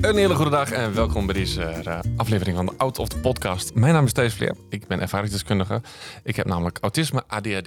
[0.00, 3.18] Een hele goede dag en welkom bij deze eh, aflevering van de Out of the
[3.18, 3.74] Podcast.
[3.74, 4.56] Mijn naam is Thijs Vleer.
[4.68, 5.82] Ik ben ervaringsdeskundige.
[6.22, 7.66] Ik heb namelijk autisme, ADHD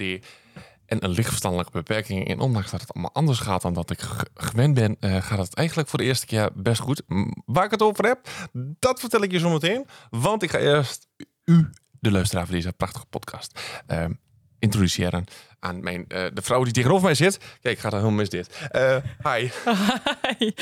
[0.86, 2.28] en een lichtverstandelijke beperking.
[2.28, 4.00] En ondanks dat het allemaal anders gaat dan dat ik
[4.34, 7.02] gewend ben, eh, gaat het eigenlijk voor de eerste keer best goed.
[7.46, 8.28] Waar ik het over heb,
[8.78, 9.86] dat vertel ik je zo meteen.
[10.10, 11.06] Want ik ga eerst
[11.44, 11.70] u,
[12.00, 14.04] de luisteraar van deze prachtige podcast, eh,
[14.58, 15.24] introduceren
[15.64, 17.38] aan mijn, eh, de vrouw die tegenover mij zit.
[17.60, 18.66] Kijk, ik ga er helemaal mis dit.
[18.70, 19.48] Eh, hi.
[20.38, 20.52] Hi,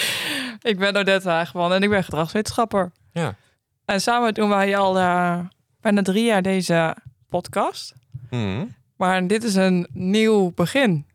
[0.60, 2.92] ik ben Odette Hageman en ik ben gedragswetenschapper.
[3.12, 3.36] Ja.
[3.84, 5.38] En samen doen wij al eh,
[5.80, 6.96] bijna drie jaar deze
[7.28, 7.94] podcast.
[8.30, 8.64] Mhm.
[8.96, 11.06] Maar dit is een nieuw begin.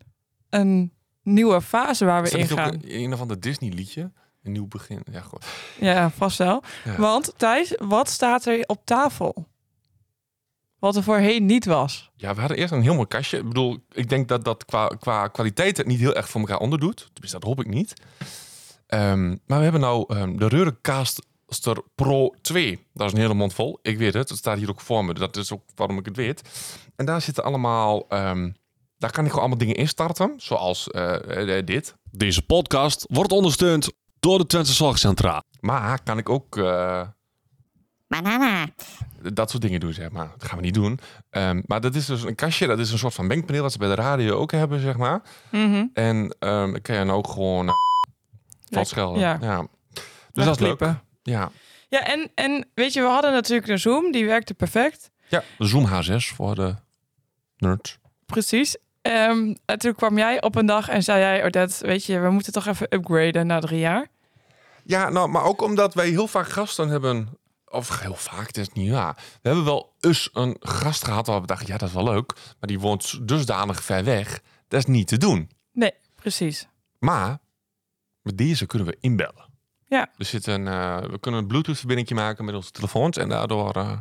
[0.50, 4.10] Een nieuwe fase waar we in ook een, een of ander Disney liedje?
[4.42, 5.02] Een nieuw begin.
[5.10, 5.44] Ja, goed.
[5.80, 6.62] Ja, vast wel.
[6.84, 6.96] Ja.
[6.96, 9.47] Want Thijs, wat staat er op tafel?
[10.78, 12.10] Wat er voorheen niet was.
[12.16, 13.38] Ja, we hadden eerst een heel mooi kastje.
[13.38, 16.58] Ik bedoel, ik denk dat dat qua, qua kwaliteit het niet heel erg voor elkaar
[16.58, 16.96] onderdoet.
[17.12, 17.92] Tenminste, dat hoop ik niet.
[18.86, 22.86] Ehm, maar we hebben nou ehm, de Reurencaster Pro 2.
[22.94, 23.78] Dat is een hele mond vol.
[23.82, 24.28] Ik weet het.
[24.28, 25.14] Het staat hier ook voor me.
[25.14, 26.42] Dat is ook waarom ik het weet.
[26.96, 28.08] En daar zitten allemaal...
[28.08, 28.50] ehm,
[28.98, 30.34] daar kan ik gewoon allemaal dingen instarten.
[30.36, 31.94] Zoals eh, eh, dit.
[32.10, 35.42] Deze podcast wordt ondersteund door de Twente Zorgcentra.
[35.60, 36.56] Maar kan ik ook...
[36.56, 37.08] eh,
[38.08, 38.66] Banana.
[39.32, 40.28] dat soort dingen doen, zeg maar.
[40.38, 40.98] Dat gaan we niet doen.
[41.30, 43.78] Ehm, maar dat is dus een kastje, dat is een soort van mengpaneel wat ze
[43.78, 45.22] bij de radio ook hebben, zeg maar.
[45.50, 45.86] Mhm.
[45.92, 47.72] En ehm dan kan je dan ook gewoon uh,
[48.70, 49.20] valt schelden.
[49.20, 49.38] ja.
[49.40, 49.66] Ja.
[50.32, 50.94] Dus dat is leuk.
[51.22, 51.50] Ja.
[51.88, 54.12] Ja, en, en weet je, we hadden natuurlijk een Zoom.
[54.12, 55.10] Die werkte perfect.
[55.28, 56.74] ja, de Zoom H6 voor de
[57.56, 57.98] nerds.
[58.26, 58.76] Precies.
[59.02, 62.30] Ehm, en toen kwam jij op een dag en zei jij, Odette, weet je, we
[62.30, 64.06] moeten toch even upgraden na drie jaar.
[64.84, 67.38] Ja, nou, maar ook omdat wij heel vaak gasten hebben.
[67.70, 69.14] Of heel vaak, het is niet waar.
[69.14, 72.32] We hebben wel eens een gast gehad waar we dachten, ja, dat is wel leuk.
[72.34, 74.40] Maar die woont dusdanig ver weg.
[74.68, 75.50] Dat is niet te doen.
[75.72, 76.68] Nee, precies.
[76.98, 77.38] Maar
[78.22, 79.46] met deze kunnen we inbellen.
[79.86, 80.10] Ja.
[80.18, 83.16] Er zit een, eh, we kunnen een Bluetooth-verbinding maken met onze telefoons.
[83.16, 83.72] En daardoor...
[83.76, 83.98] eh,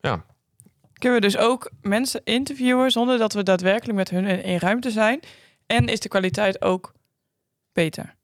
[0.00, 0.24] ja,
[0.98, 4.90] Kunnen we dus ook mensen interviewen zonder dat we daadwerkelijk met hun in één ruimte
[4.90, 5.20] zijn.
[5.66, 6.92] En is de kwaliteit ook
[7.72, 8.14] beter.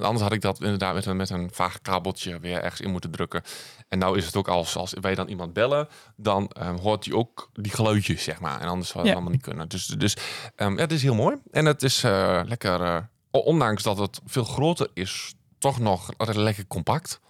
[0.00, 2.90] Want anders had ik dat inderdaad met een, met een vaag kabeltje weer ergens in
[2.90, 3.42] moeten drukken.
[3.88, 7.14] En nou is het ook als, als wij dan iemand bellen, dan ehm, hoort hij
[7.14, 8.60] ook die geluidjes, zeg maar.
[8.60, 9.12] En anders zou het Ja.
[9.14, 9.68] allemaal niet kunnen.
[9.68, 10.16] Dus, dus
[10.56, 11.36] ehm, ja, het is heel mooi.
[11.50, 12.96] En het is eh, lekker, eh,
[13.30, 17.20] ondanks dat het veel groter is, toch nog lekker compact.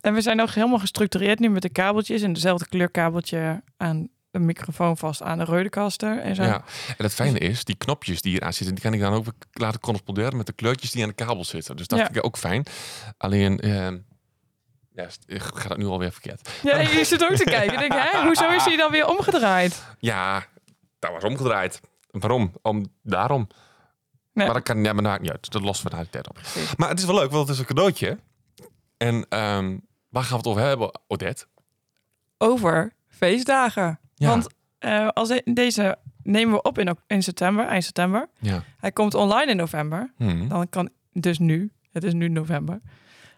[0.00, 4.44] En we zijn ook helemaal gestructureerd nu met de kabeltjes en dezelfde kleurkabeltje aan een
[4.44, 6.42] microfoon vast aan de Rodecaster en zo.
[6.42, 6.64] Ja.
[6.96, 9.26] En het fijne is, die knopjes die hier aan zitten, die kan ik dan ook
[9.52, 11.76] laten corresponderen met de kleurtjes die aan de kabel zitten.
[11.76, 12.04] Dus dat Ja.
[12.04, 12.64] vind ik ook fijn.
[13.16, 13.98] Alleen, ehm,
[14.92, 16.50] ja, gaat het nu alweer verkeerd.
[16.62, 17.72] Ja, je zit ook te kijken.
[17.72, 19.84] Ik denk, hè, hoezo is hij dan weer omgedraaid?
[19.98, 20.46] Ja,
[20.98, 21.80] dat was omgedraaid.
[22.10, 22.52] Waarom?
[22.62, 23.48] Om, daarom.
[24.32, 24.46] Nee.
[24.46, 25.50] Maar dat kan ja, maar maakt niet uit.
[25.50, 26.34] Dat lost we naar de tijd op.
[26.34, 26.76] Precies.
[26.76, 28.18] Maar het is wel leuk, want het is een cadeautje.
[28.96, 31.46] En ehm, waar gaan we het over hebben, Odette?
[32.38, 34.00] Over feestdagen.
[34.20, 34.28] Ja.
[34.28, 34.48] Want
[34.78, 38.28] eh, als de- deze nemen we op in, in september, eind september.
[38.38, 38.62] Ja.
[38.78, 40.12] Hij komt online in november.
[40.16, 40.48] Hmm.
[40.48, 42.80] Dan kan dus nu, het is nu november.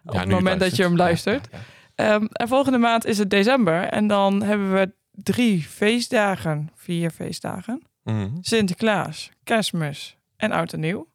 [0.05, 1.47] Op het moment dat je hem luistert.
[1.51, 1.59] Ja.
[1.95, 3.83] Ehm, en volgende maand is het december.
[3.83, 7.81] En dan hebben we drie feestdagen, vier feestdagen.
[8.03, 8.29] Mhm.
[8.41, 11.07] Sinterklaas, kerstmis en oud en nieuw.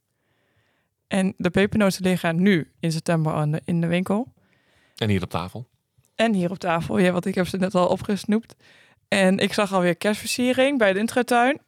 [1.08, 4.32] En de pepernoten liggen nu in september aan de- in de winkel.
[4.96, 5.68] En hier op tafel.
[6.14, 8.56] En hier op tafel, ja, want ik heb ze net al opgesnoept.
[9.08, 11.60] En ik zag alweer kerstversiering bij de intratuin.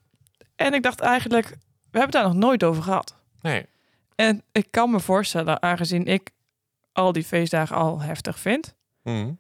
[0.57, 3.17] En ik dacht eigenlijk, we hebben het daar nog nooit over gehad.
[3.41, 3.67] Nee.
[4.15, 6.31] En ik kan me voorstellen, aangezien ik
[6.93, 9.33] al die feestdagen al heftig vind, Mhm.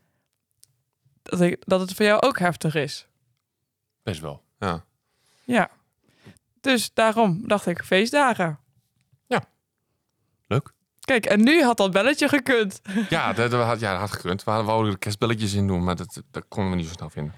[1.22, 3.06] dat, ik, dat het voor jou ook heftig is.
[4.02, 4.42] Best wel.
[4.58, 4.84] Ja.
[5.44, 5.70] Ja.
[6.60, 8.58] Dus daarom dacht ik, feestdagen.
[10.46, 10.72] Leuk.
[11.00, 12.80] Kijk, en nu had dat belletje gekund.
[13.08, 14.44] Ja, dat, dat had, ja, dat had gekund.
[14.44, 17.34] We wouden er kerstbelletjes in doen, maar dat, dat konden we niet zo snel vinden.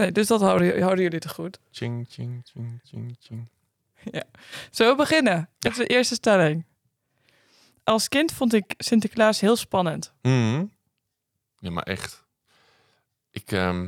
[0.00, 1.58] Nee, dus dat houden, houden jullie te goed.
[1.70, 3.48] Ching, ching, ching, ching, ching.
[4.70, 5.48] Zullen we beginnen?
[5.58, 6.64] Dat is de eerste stelling.
[7.84, 10.12] Als kind vond ik Sinterklaas heel spannend.
[10.22, 10.64] Mhm.
[11.58, 12.24] Ja, maar echt.
[13.30, 13.84] Ik, ehm,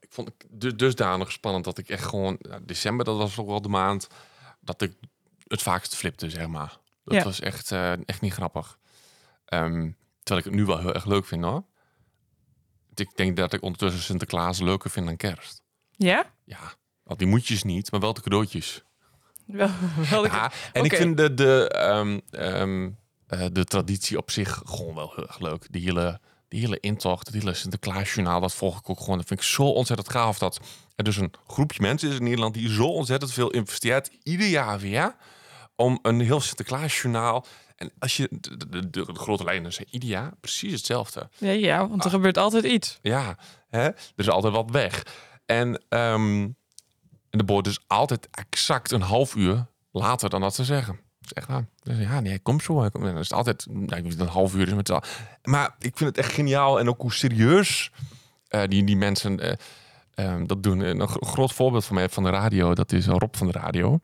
[0.00, 2.36] ik vond het du- dusdanig spannend dat ik echt gewoon...
[2.40, 4.08] ja, december, dat was ook wel de maand
[4.60, 4.92] dat ik
[5.46, 6.78] het vaakst flipte, zeg maar.
[7.04, 7.24] Dat Ja.
[7.24, 8.78] was echt, eh, echt niet grappig.
[9.44, 9.90] Ehm,
[10.22, 11.64] terwijl ik het nu wel heel erg leuk vind, hoor.
[13.00, 15.62] Ik denk dat ik ondertussen Sinterklaas leuker vind dan kerst.
[15.90, 16.32] Ja?
[16.44, 18.82] Ja, want die moetjes niet, maar wel de cadeautjes.
[19.46, 19.70] Wel,
[20.10, 22.90] wel ik- Ja, en ik vind de, de, ehm, ehm,
[23.26, 25.66] eh, de traditie op zich gewoon wel heel erg leuk.
[25.70, 29.18] Die hele, die hele intocht, het hele Sinterklaasjournaal, dat volg ik ook gewoon.
[29.18, 30.60] Dat vind ik zo ontzettend gaaf dat
[30.96, 34.78] er dus een groepje mensen is in Nederland die zo ontzettend veel investeert, ieder jaar
[34.78, 35.14] weer,
[35.76, 37.46] om een heel Sinterklaasjournaal.
[37.76, 41.28] En als je de, de, de, de grote lijnen zijn ieder jaar precies hetzelfde.
[41.38, 42.98] Ja, ja, want er gebeurt altijd iets.
[43.02, 43.36] Ja,
[43.68, 43.82] hè?
[43.84, 45.02] er is altijd wat weg.
[45.46, 46.56] En, en
[47.30, 50.94] de boord dus altijd exact een half uur later dan dat ze zeggen.
[50.94, 51.66] Dat is echt waar.
[51.82, 52.80] Dus ja, nee, kom zo.
[52.80, 54.88] hij komt- En dan is het altijd nou, ik een half uur is met
[55.42, 57.90] Maar ik vind het echt geniaal en ook hoe serieus
[58.48, 59.52] eh, die, die mensen eh,
[60.14, 60.82] ehm, dat doen.
[60.82, 63.52] En een gro- groot voorbeeld van mij van de radio, dat is Rob van de
[63.52, 63.98] radio.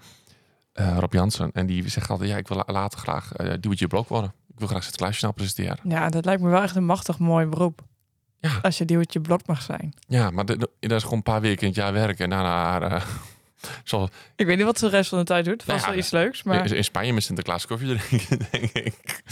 [0.73, 1.51] Eh, Rob Jansen.
[1.53, 4.33] En die zegt altijd, ja, ik wil la- later graag uh, duwtje blok worden.
[4.53, 5.79] Ik wil graag Sinterklaasjournaal presenteren.
[5.83, 7.81] Ja, dat lijkt me wel echt een machtig mooi beroep.
[8.39, 8.59] Ja.
[8.63, 9.95] Als je duwtje blok mag zijn.
[10.09, 12.25] Ja, maar de- de- dat is gewoon een paar weken in het jaar werken.
[12.25, 13.03] En daarna, eh,
[13.85, 15.63] zoals Ik weet niet wat ze de rest van de tijd doet.
[15.63, 16.43] Vast Nou ja, wel iets leuks.
[16.43, 19.23] Maar, in, in Spanje met Sinterklaas koffie drinken, denk ik.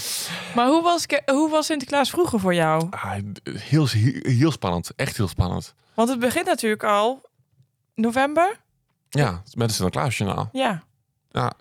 [0.55, 2.87] maar hoe, was, hoe was Sinterklaas vroeger voor jou?
[2.91, 3.13] Ah,
[3.53, 3.87] heel,
[4.23, 4.93] heel, spannend.
[4.97, 5.75] Echt heel spannend.
[5.95, 7.23] Want het begint natuurlijk al
[7.95, 8.57] november.
[9.11, 10.49] Ja, met een Sinterklaasjournaal.
[10.53, 10.83] Ja.
[11.31, 11.53] Ja.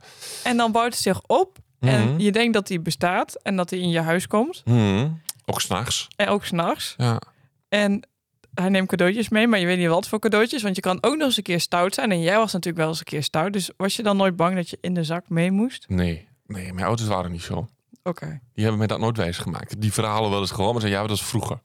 [0.43, 1.57] En dan bouwt het zich op.
[1.79, 2.19] En Mhm.
[2.19, 3.35] je denkt dat die bestaat.
[3.41, 4.61] En dat hij in je huis komt.
[4.65, 5.07] Mhm.
[5.45, 6.07] Ook s'nachts.
[6.15, 6.93] En ook s'nachts.
[6.97, 7.21] Ja.
[7.69, 8.07] En
[8.53, 9.47] hij neemt cadeautjes mee.
[9.47, 10.61] Maar je weet niet wat voor cadeautjes.
[10.61, 12.11] Want je kan ook nog eens een keer stout zijn.
[12.11, 13.53] En jij was natuurlijk wel eens een keer stout.
[13.53, 15.85] Dus was je dan nooit bang dat je in de zak mee moest?
[15.87, 16.27] Nee.
[16.47, 17.69] Nee, mijn ouders waren niet zo.
[18.03, 18.25] Oké.
[18.53, 19.81] Die hebben mij dat nooit wijs gemaakt.
[19.81, 21.59] Die verhalen wel eens gehoord, maar zeiden ja, dat is vroeger.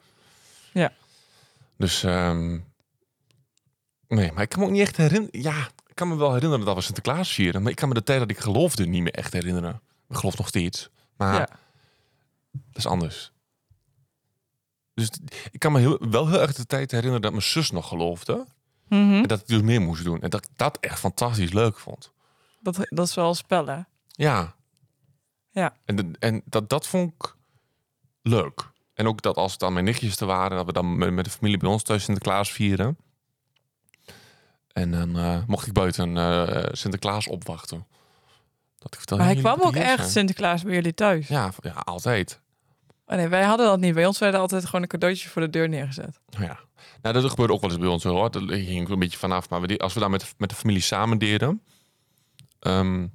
[0.72, 0.92] Ja.
[1.78, 2.58] Dus, ehm,
[4.08, 5.40] nee, maar ik kan me ook niet echt herinneren.
[5.42, 8.18] Ja, kan me wel herinneren dat we Sinterklaas vieren, maar ik kan me de tijd
[8.18, 9.80] dat ik geloofde niet meer echt herinneren.
[10.08, 11.48] Ik geloof nog steeds, maar Ja.
[12.52, 13.32] dat is anders.
[14.94, 15.10] Dus
[15.50, 18.46] ik kan me heel, wel heel erg de tijd herinneren dat mijn zus nog geloofde.
[18.88, 19.12] Mhm.
[19.12, 20.20] En dat ik dus meer moest doen.
[20.22, 22.12] En dat ik dat echt fantastisch leuk vond.
[22.60, 23.80] dat, dat is wel een spel, hè?
[24.08, 24.54] Ja.
[25.50, 25.76] Ja.
[25.84, 27.34] En, en dat, dat vond ik
[28.22, 28.70] leuk.
[28.94, 31.24] En ook dat als het dan mijn nichtjes te waren, dat we dan met, met
[31.24, 32.96] de familie bij ons thuis Sinterklaas vieren.
[34.74, 37.86] En dan eh, mocht ik buiten eh, Sinterklaas opwachten.
[38.78, 41.28] Dat ik Maar hij "Ja, kwam ook echt zijn." Sinterklaas bij jullie thuis.
[41.28, 42.40] Ja, ja, altijd.
[43.06, 43.94] Oh nee, wij hadden dat niet.
[43.94, 46.20] Bij ons werden altijd gewoon een cadeautje voor de deur neergezet.
[46.30, 46.58] Nou Ja.
[47.02, 48.30] Nou, dat gebeurde ook wel eens bij ons hoor.
[48.30, 49.48] Dat hing een beetje vanaf.
[49.48, 51.62] Maar we als we dan met, met de familie samen deden,
[52.58, 53.06] ehm,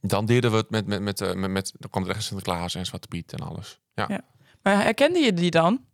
[0.00, 2.74] dan deden we het met, met, met, eh, met, met dan kwam er echt Sinterklaas
[2.74, 3.80] en Zwarte Piet en alles.
[3.94, 4.04] Ja.
[4.08, 4.20] Ja.
[4.62, 5.84] Maar herkende je die dan?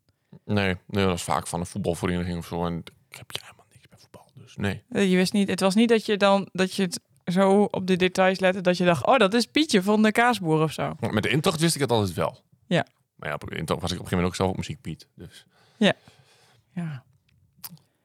[0.44, 2.66] Nee, nee, dat was vaak van een voetbalvereniging of zo.
[2.66, 2.78] En
[3.08, 4.82] ik heb ja, helemaal niks bij voetbal, dus nee.
[4.90, 7.86] Eh, Je wist niet, het was niet dat je dan dat je het zo op
[7.86, 10.96] de details lette dat je dacht, oh, dat is Pietje van de kaasboer of zo.
[11.10, 12.40] Met de intocht wist ik het altijd wel.
[12.66, 12.86] Ja.
[13.16, 14.80] Maar ja, op de intocht was ik op een gegeven moment ook zelf op muziek
[14.80, 15.06] Piet.
[15.14, 15.46] Dus.
[15.76, 15.94] Ja.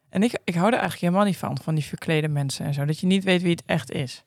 [0.09, 2.85] En ik, ik hou er eigenlijk helemaal niet van, van die verklede mensen en zo.
[2.85, 4.23] Dat je niet weet wie het echt is.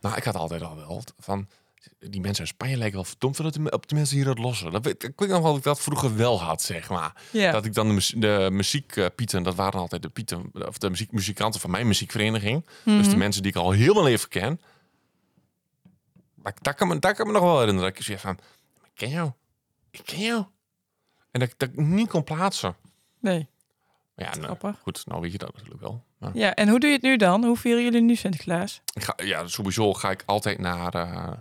[0.00, 1.48] Nou, ik had altijd al wel van...
[1.98, 4.38] Die mensen in Spanje lijken wel verdomd veel op de, op de mensen hier het
[4.38, 4.70] lossen.
[4.72, 7.22] Dat weet, ik weet nog wel dat ik dat vroeger wel had, zeg maar.
[7.32, 11.70] Dat ik dan de, muziekpieten, dat waren altijd de pieten, of de muziek, muzikanten van
[11.70, 12.64] mijn muziekvereniging.
[12.84, 13.18] Dus de Mhm.
[13.18, 14.60] mensen die ik al heel mijn leven ken.
[16.34, 17.88] Maar dat kan me, dat kan me nog wel herinneren.
[17.90, 18.38] Dat ik zeg van,
[18.84, 19.30] ik ken jou.
[19.90, 20.44] Ik ken jou.
[21.30, 22.76] En dat, ik- dat ik niet kon plaatsen.
[23.20, 23.48] Nee.
[24.14, 26.04] Maar ja, nou, goed, nou weet je dat natuurlijk wel.
[26.34, 27.44] Ja, en hoe doe je het nu dan?
[27.44, 28.80] Hoe vieren jullie nu Sinterklaas?
[28.94, 31.32] ik ga, ja, sowieso ga ik altijd naar eh,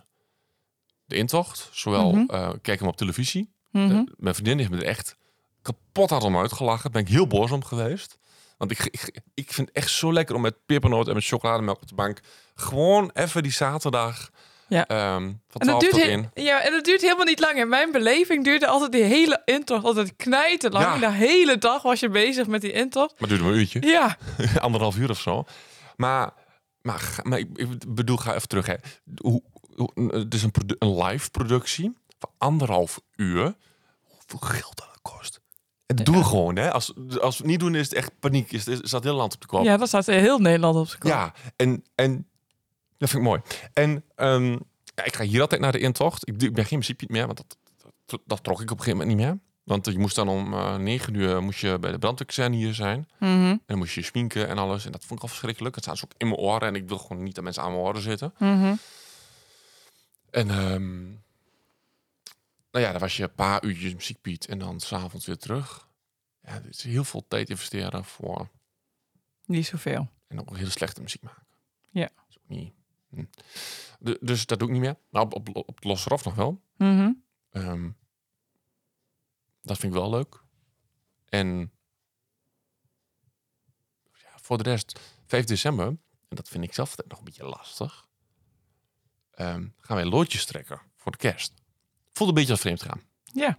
[1.10, 1.70] de intocht.
[1.72, 2.30] Zowel Mhm.
[2.36, 3.52] eh, kijk hem op televisie.
[3.72, 3.88] Mhm.
[3.88, 5.16] De- mijn vriendin heeft me er echt
[5.62, 6.92] kapot hard om uitgelachen.
[6.92, 8.18] Ben ik heel boos om geweest.
[8.58, 11.82] Want ik, ik, ik vind het echt zo lekker om met pepernoot en met chocolademelk
[11.82, 12.20] op de bank...
[12.56, 14.30] gewoon even die zaterdag
[14.68, 14.88] Ja.
[14.88, 16.32] ehm, van En dat, 12 duurt 1.
[16.34, 17.58] ja, en dat duurt helemaal niet lang.
[17.60, 20.86] In mijn beleving duurde altijd die hele intocht altijd knijten lang.
[20.86, 21.00] Ja.
[21.00, 23.12] De hele dag was je bezig met die intocht.
[23.20, 23.82] Maar het duurde maar een uurtje.
[23.82, 24.18] Ja,
[24.60, 25.44] Anderhalf uur of zo.
[25.96, 26.32] Maar,
[26.82, 28.66] maar, maar ik, ik bedoel, ga even terug.
[28.66, 28.76] Hè.
[29.16, 29.42] Hoe,
[30.12, 33.56] het is een, een live productie van anderhalf uur.
[34.04, 35.40] Hoeveel geld dat kost.
[35.86, 36.56] En dat doen we gewoon.
[36.56, 36.72] Hè.
[36.72, 38.52] Als, als we het niet doen, is het echt paniek.
[38.52, 39.64] Is, is, staat heel land op de kop.
[39.64, 41.10] ja, dat staat heel Nederland op zijn kop.
[41.10, 42.28] Ja, en, en
[42.98, 43.42] dat vind ik mooi.
[43.74, 44.52] En ehm,
[44.96, 46.28] ja, ik ga hier altijd naar de intocht.
[46.28, 47.58] Ik, doe- ik ben geen muziekpiet meer, want dat,
[48.06, 49.40] dat, dat trok ik op een gegeven moment niet meer.
[49.64, 53.08] Want je moest dan om eh 9 uur moest je bij de brandweerkazerne hier zijn.
[53.20, 53.32] Mhm.
[53.32, 54.86] En dan moest je schminken en alles.
[54.86, 55.76] En dat vond ik al verschrikkelijk.
[55.76, 56.68] Het staat dus ook in mijn oren.
[56.68, 58.34] En ik wil gewoon niet dat mensen aan mijn oren zitten.
[58.38, 58.76] Mhm.
[60.32, 61.08] En ehm,
[62.72, 64.46] nou ja, dan was je een paar uurtjes muziekpiet.
[64.46, 65.88] En dan s'avonds weer terug.
[66.42, 68.50] Ja, het is heel veel tijd investeren voor...
[69.46, 70.10] Niet zoveel.
[70.28, 71.46] En ook hele slechte muziek maken.
[71.90, 72.10] Ja.
[72.16, 72.74] Dat is ook niet...
[73.10, 73.26] hm.
[74.00, 74.98] Du- dus dat doe ik niet meer.
[75.10, 76.62] Nou, op, op, op nog wel.
[76.78, 77.12] Mhm.
[77.50, 77.90] Ehm,
[79.62, 80.44] dat vind ik wel leuk.
[81.26, 81.72] En
[84.14, 88.08] ja, voor de rest, 5 december, en dat vind ik zelf nog een beetje lastig,
[89.40, 91.54] ehm, gaan wij loodjes trekken voor de kerst.
[92.12, 93.02] Voelt een beetje als vreemd gaan.
[93.24, 93.58] Ja.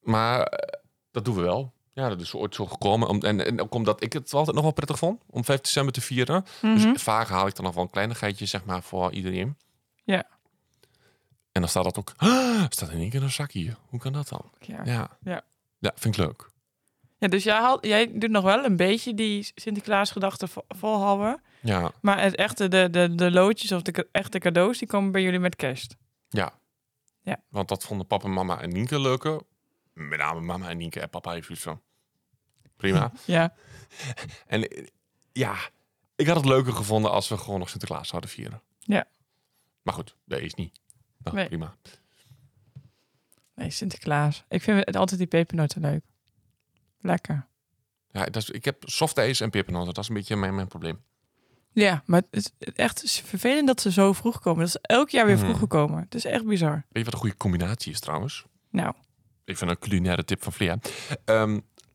[0.00, 0.80] Maar eh,
[1.10, 1.72] dat doen we wel.
[1.94, 3.08] Ja, dat is ooit zo gekomen.
[3.08, 5.92] Om, en, en ook omdat ik het altijd nog wel prettig vond om 5 december
[5.92, 6.44] te vieren.
[6.62, 6.74] Mhm.
[6.92, 9.56] Dus vaak haal ik dan nog wel een kleinigheidje, zeg maar, voor iedereen.
[10.04, 10.26] Ja.
[11.52, 13.76] En dan staat dat ook, "Ah, staat in één keer een zak hier.
[13.88, 14.50] Hoe kan dat dan?
[14.60, 14.80] Ja.
[14.84, 15.18] Ja.
[15.22, 15.42] Ja.
[15.78, 16.50] Ja, vind ik leuk.
[17.22, 21.42] Ja, dus jij, jij doet nog wel een beetje die Sinterklaas-gedachte vo- volhouden.
[21.60, 25.22] Ja, Maar het echte, de, de, de loodjes of de echte cadeaus, die komen bij
[25.22, 25.96] jullie met kerst.
[26.28, 26.60] ja.
[27.22, 27.40] Ja.
[27.48, 29.40] Want dat vonden papa, mama en Nienke leuker.
[29.92, 31.80] Met name mama en Nienke en papa heeft zoiets van.
[32.76, 33.12] Prima.
[33.24, 33.54] Ja.
[34.46, 34.88] en
[35.32, 35.54] ja,
[36.16, 38.62] ik had het leuker gevonden als we gewoon nog Sinterklaas zouden vieren.
[38.78, 39.04] Ja.
[39.82, 40.80] Maar goed, dat is niet.
[41.18, 41.46] Nou, Nee.
[41.46, 41.76] prima.
[43.54, 44.44] Nee, Sinterklaas.
[44.48, 46.04] Ik vind het altijd die pepernoten leuk.
[47.02, 47.46] Lekker.
[48.10, 49.94] Ja, dat is, ik heb soft en pepernoten.
[49.94, 51.00] Dat is een beetje mijn, mijn probleem.
[51.72, 54.58] Ja, maar het is echt vervelend dat ze zo vroeg komen.
[54.64, 55.44] Dat is elk jaar weer Mhm.
[55.44, 55.98] vroeg gekomen.
[56.02, 56.72] Het is echt bizar.
[56.74, 58.44] Weet je wat een goede combinatie is trouwens?
[58.70, 58.94] Nou,
[59.44, 60.78] Even een culinaire tip van Flea.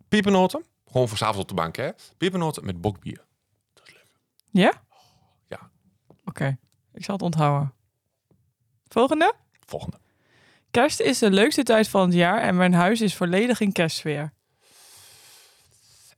[0.07, 1.89] Pepernoten, gewoon voor 's avonds op de bank hè.
[2.17, 3.25] Pepernoten met bokbier.
[4.51, 4.81] ja?
[5.47, 5.69] Ja.
[6.25, 6.57] Oké,
[6.93, 7.73] ik zal het onthouden.
[8.87, 9.33] Volgende.
[9.65, 9.97] Volgende.
[10.71, 14.33] Kerst is de leukste tijd van het jaar en mijn huis is volledig in kerstsfeer.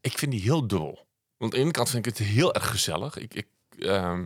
[0.01, 1.07] Ik vind die heel dubbel.
[1.37, 3.17] Want aan de ene kant vind ik het heel erg gezellig.
[3.17, 3.47] Ik, ik,
[3.79, 4.25] ehm,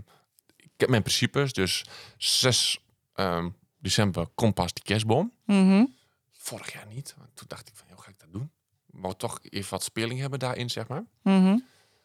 [0.55, 1.53] ik heb mijn principes.
[1.53, 1.85] Dus
[2.17, 2.79] 6
[3.13, 5.33] ehm, december komt pas die kerstboom.
[5.45, 5.85] Mhm.
[6.31, 7.13] Vorig jaar niet.
[7.17, 8.51] Want Toen dacht ik van, hoe ga ik dat doen?
[8.85, 11.03] Maar toch even wat speling hebben daarin, zeg maar.
[11.21, 11.57] Mhm.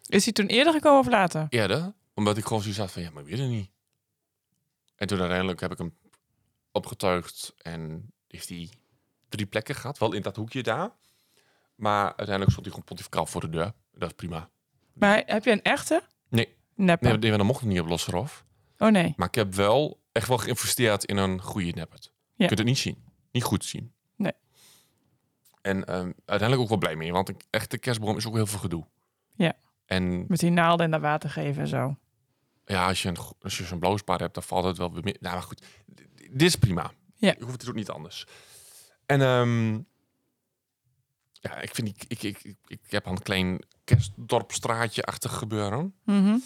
[0.07, 1.47] Is hij toen eerder gekomen of later?
[1.49, 3.71] Eerder, omdat ik gewoon zoiets had van, ja, maar ik weet het niet.
[4.97, 5.97] En toen uiteindelijk heb ik hem
[6.73, 8.71] opgetuigd en heeft hij
[9.29, 9.99] drie plekken gehad.
[9.99, 10.91] Wel in dat hoekje daar.
[11.79, 13.73] Maar uiteindelijk stond hij gewoon pontificaal voor de deur.
[13.93, 14.49] Dat is prima.
[14.93, 16.03] Maar heb je een echte?
[16.29, 17.09] Nee, Neppe.
[17.17, 18.45] nee, dat mocht nog niet op Losserhof.
[18.79, 19.15] Oh nee.
[19.17, 22.05] Maar ik heb wel echt wel geïnvesteerd in een goede neppet.
[22.05, 22.13] Ja.
[22.37, 23.05] Je kunt het niet zien.
[23.33, 23.93] Niet goed zien.
[24.17, 24.33] Nee.
[25.63, 27.13] En ehm, uiteindelijk ook wel blij mee.
[27.13, 28.87] Want een echte kerstboom is ook heel veel gedoe.
[29.37, 29.53] Ja.
[29.87, 31.97] En Met die naalden en dat water geven en zo.
[32.65, 35.05] ja, als je, een, als je zo'n blauw spaar hebt, dan valt het wel weer
[35.05, 35.17] meer.
[35.21, 35.63] Nou, maar goed.
[36.31, 36.91] Dit is prima.
[37.15, 37.35] Ja.
[37.39, 38.27] Je hoeft het ook niet anders.
[39.07, 39.79] En ehm,
[41.41, 45.95] ja, ik vind die, ik, ik, ik, ik heb een klein kerstdorpstraatje-achtig gebeuren.
[46.05, 46.37] Mhm.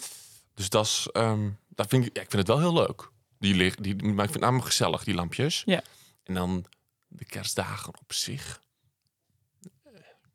[0.53, 3.09] Dus dat is, ehm, dat vind ik, ja, ik vind het wel heel leuk.
[3.39, 5.61] Die lig, die, maar ik vind het namelijk gezellig, die lampjes.
[5.65, 5.81] Ja.
[6.23, 6.65] En dan
[7.07, 8.61] de kerstdagen op zich.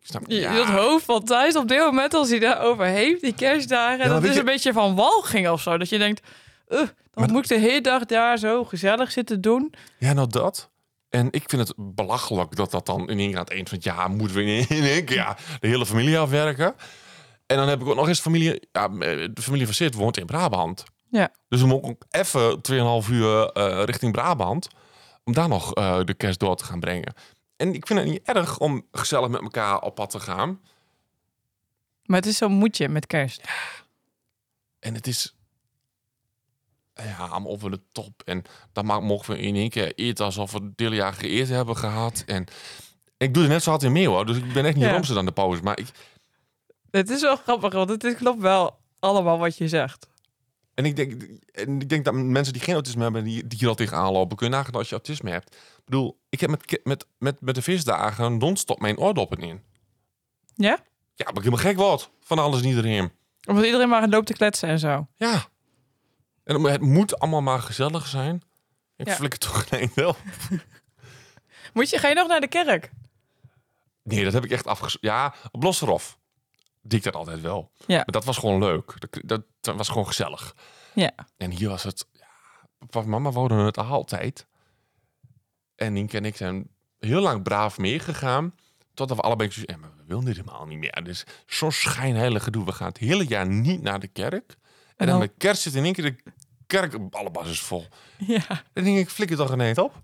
[0.00, 3.34] Ik snap, ja, Dat hoofd van Thijs op dit moment, als hij daarover heeft, die
[3.34, 5.78] kerstdagen, dat is je- een beetje van walging of zo.
[5.78, 6.26] Dat je denkt,
[6.68, 9.74] uh, dan Maar- moet ik de hele dag daar zo gezellig zitten doen.
[9.98, 10.70] ja, nou dat.
[11.08, 14.36] En ik vind het belachelijk dat dat dan in het eind van het jaar moeten
[14.36, 16.74] we in in één keer ja, de hele familie afwerken.
[17.46, 20.26] En dan heb ik ook nog eens familie, ja, de familie van Sid woont in
[20.26, 20.84] Brabant.
[21.10, 21.32] Ja.
[21.48, 22.60] Dus we moeten ook even
[23.04, 24.68] 2,5 uur eh, richting Brabant.
[25.24, 27.14] Om daar nog eh, de kerst door te gaan brengen.
[27.56, 30.60] En ik vind het niet erg om gezellig met elkaar op pad te gaan.
[32.04, 33.48] Maar het is zo'n moedje met kerst.
[34.78, 35.37] En het is
[37.02, 38.22] ja, over de top.
[38.24, 41.48] En dan ma- mogen we in één keer eten alsof we het hele jaar geëerd
[41.48, 42.22] hebben gehad.
[42.26, 42.44] En
[43.16, 44.26] ik doe er net zo hard in mee hoor.
[44.26, 44.92] Dus ik ben echt niet Ja.
[44.92, 45.62] romser dan de pauze.
[45.62, 45.86] Maar ik,
[46.90, 50.06] Het is wel grappig, want het klopt wel allemaal wat je zegt.
[50.74, 53.68] en ik denk, en ik denk dat mensen die geen autisme hebben, die, die hier
[53.68, 55.54] al tegenaan lopen, kunnen nagaan als je autisme hebt.
[55.54, 59.60] Ik bedoel, ik heb met, met, met, met de visdagen non-stop mijn oordoppen in.
[60.54, 60.78] Ja?
[61.14, 63.12] Ja, maar ik helemaal gek word van alles en iedereen.
[63.48, 65.06] Omdat iedereen maar loopt te kletsen en zo.
[65.16, 65.46] Ja.
[66.48, 68.42] En het moet allemaal maar gezellig zijn.
[68.96, 69.14] Ik Ja.
[69.14, 70.16] flikker toch geen wel.
[71.72, 72.90] Moet je, ga je nog naar de kerk?
[74.02, 74.96] Nee, dat heb ik echt afges...
[75.00, 76.18] Ja, op Losserhof
[76.82, 77.70] deed ik dat altijd wel.
[77.86, 77.96] Ja.
[77.96, 78.94] Maar dat was gewoon leuk.
[79.24, 80.54] Dat, dat, was gewoon gezellig.
[80.94, 81.12] Ja.
[81.36, 82.06] En hier was het...
[82.90, 84.46] Ja, mama wouden het altijd.
[85.74, 88.54] En Nienke en ik zijn heel lang braaf meegegaan.
[88.94, 89.72] Totdat we allebei zoiets...
[89.72, 91.04] Ja, maar we willen dit helemaal niet meer.
[91.04, 92.64] Dus zo'n schijnheilig gedoe.
[92.64, 94.56] We gaan het hele jaar niet naar de kerk.
[94.96, 96.32] En dan dan- met kerst zit in één keer de
[96.68, 96.94] kerk...
[97.10, 97.86] Alle bas is vol.
[98.18, 98.46] Ja.
[98.72, 100.02] Dan denk ik, flikker toch ineens op.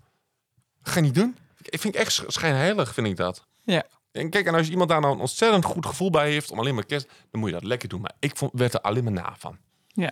[0.81, 1.37] Ga niet doen.
[1.61, 3.45] Ik vind ik echt sch- schijnheilig, vind ik dat.
[3.63, 3.83] Ja.
[4.11, 6.75] En kijk, en als iemand daar nou een ontzettend goed gevoel bij heeft om alleen
[6.75, 8.01] maar kerst, dan moet je dat lekker doen.
[8.01, 9.57] Maar ik vond, werd er alleen maar na van.
[9.87, 10.11] Ja.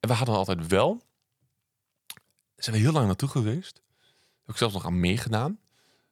[0.00, 1.02] En we hadden altijd wel,
[2.56, 3.82] zijn we heel lang naartoe geweest.
[4.40, 5.58] Heb ik zelfs nog aan meegedaan.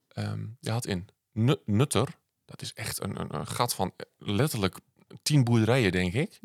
[0.08, 2.08] Ehm je had in Nu- Nutter,
[2.44, 4.76] dat is echt een, een, een gat van letterlijk
[5.22, 6.38] tien boerderijen, denk ik.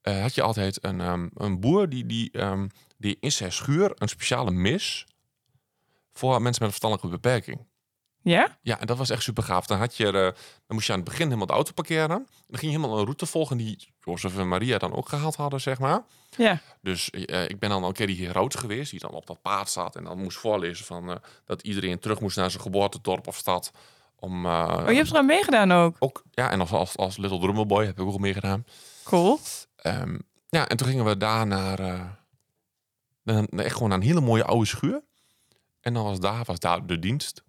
[0.00, 3.92] Eh, had je altijd een, ehm, een boer die, die, ehm, die in zijn schuur
[3.94, 5.06] een speciale mis
[6.12, 7.66] voor mensen met een verstandelijke beperking.
[8.24, 8.58] Ja?
[8.62, 9.66] Ja, en dat was echt super gaaf.
[9.66, 10.32] Dan, had je, eh, dan
[10.68, 12.08] moest je aan het begin helemaal de auto parkeren.
[12.46, 15.60] Dan ging je helemaal een route volgen die Jozef en Maria dan ook gehaald hadden,
[15.60, 16.02] zeg maar.
[16.36, 16.60] Ja.
[16.80, 19.42] Dus eh, ik ben dan al een keer die rood geweest, die dan op dat
[19.42, 19.96] paard staat.
[19.96, 23.72] En dan moest voorlezen van, dat iedereen terug moest naar zijn geboortedorp of stad.
[24.24, 25.96] Om, eh, Oh, je hebt er aan meegedaan ook.
[25.98, 28.64] ook, ja, en als, als, als Little Drummer Boy heb ik ook meegedaan.
[29.04, 29.38] Cool.
[29.76, 31.78] Ehm, ja, en toen gingen we daar naar,
[33.22, 35.02] naar- naar echt gewoon naar een hele mooie oude schuur.
[35.80, 37.42] En dan was daar, was daar de dienst.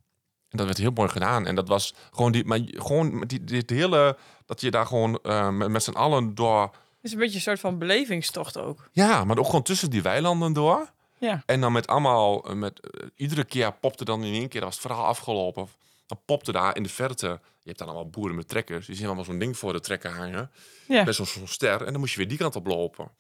[0.50, 1.46] En dat werd heel mooi gedaan.
[1.48, 5.20] En dat was gewoon die, maar gewoon met die, dit hele, dat je daar gewoon
[5.24, 8.90] eh, met, met z'n allen door, Het is een beetje een soort van belevingstocht ook.
[8.92, 10.94] ja, maar ook gewoon tussen die weilanden door.
[11.18, 11.44] Ja.
[11.46, 12.80] En dan met allemaal, met,
[13.16, 15.68] iedere keer popte dan in één keer, dat was het verhaal afgelopen.
[16.06, 17.28] Dan popte daar in de verte,
[17.62, 20.12] je hebt dan allemaal boeren met trekkers, die zien allemaal zo'n ding voor de trekker
[20.12, 20.52] hangen.
[20.88, 21.04] Ja.
[21.04, 21.82] Met zo'n ster.
[21.86, 23.12] En dan moest je weer die kant op lopen.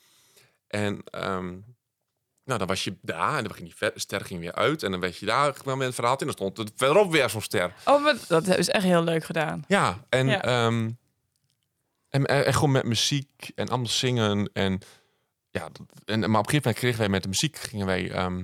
[0.67, 1.47] En ehm,
[2.43, 4.83] nou, dan was je daar en dan ging die ster ging weer uit.
[4.83, 6.19] En dan werd je daar kwam met het verhaal in.
[6.19, 7.73] En dan stond er verderop weer zo'n ster.
[7.85, 9.63] Oh, maar dat is echt heel leuk gedaan.
[9.67, 10.41] Ja, en, Ja.
[10.43, 10.89] ehm,
[12.09, 14.49] en, en, en gewoon met muziek en allemaal zingen.
[14.53, 14.79] En,
[15.49, 18.11] ja, dat- en, maar op een gegeven moment kregen wij met de muziek, gingen wij,
[18.11, 18.43] ehm,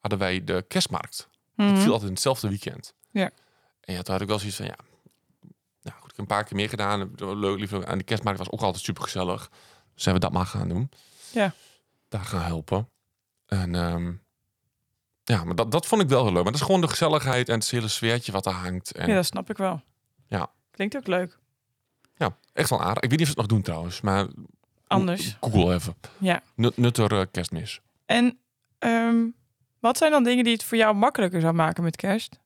[0.00, 1.28] hadden wij de kerstmarkt.
[1.56, 1.68] Mhm.
[1.68, 2.94] Het viel altijd in hetzelfde weekend.
[3.10, 3.30] Ja.
[3.82, 4.76] En ja, toen had ik wel zoiets van, ja,
[5.82, 7.14] nou goed, ik heb een paar keer meer gedaan.
[7.16, 7.82] Leuk, lief, leuk.
[7.82, 9.50] En die kerstmarkt was ook altijd super gezellig.
[9.94, 10.90] Dus hebben we dat maar gaan doen.
[11.32, 11.52] Ja.
[12.08, 12.88] Daar gaan helpen.
[13.46, 14.12] En ehm,
[15.24, 16.42] ja, maar dat, dat vond ik wel heel leuk.
[16.42, 18.92] Maar dat is gewoon de gezelligheid en het hele sfeertje wat er hangt.
[18.92, 19.82] En Ja, dat snap ik wel.
[20.28, 20.50] Ja.
[20.70, 21.38] Klinkt ook leuk.
[22.16, 23.02] ja, echt wel aardig.
[23.02, 24.26] Ik weet niet of ze het nog doen trouwens, maar
[24.86, 25.36] Anders.
[25.40, 25.94] Google even.
[26.18, 26.42] Ja.
[26.54, 27.80] Nut, nutter eh, kerstmis.
[28.06, 28.38] En
[28.78, 29.24] ehm,
[29.80, 32.40] wat zijn dan dingen die het voor jou makkelijker zou maken met kerst?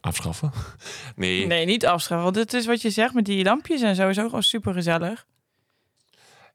[0.00, 0.52] Afschaffen.
[1.16, 1.46] Nee.
[1.46, 2.24] Nee, niet afschaffen.
[2.24, 4.72] Want het is wat je zegt met die lampjes en zo is ook gewoon super
[4.72, 5.26] gezellig.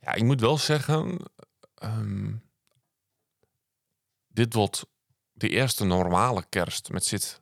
[0.01, 1.17] Ja, ik moet wel zeggen,
[1.75, 2.33] ehm,
[4.27, 4.85] dit wordt
[5.33, 7.41] de eerste normale kerst met zit.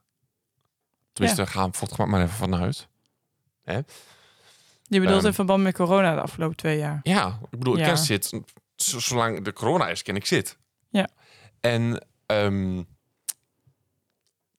[1.14, 2.88] Tenminste, daar gaan we maar even vanuit.
[3.64, 5.26] Je bedoelt Ehm.
[5.26, 7.00] in verband met corona de afgelopen twee jaar.
[7.04, 7.86] Ja, ik bedoel, Ja.
[7.86, 8.42] kerst zit,
[8.76, 10.58] zolang de corona is, ken ik zit.
[10.90, 11.10] Ja.
[11.60, 12.84] En ehm,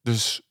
[0.03, 0.46] dus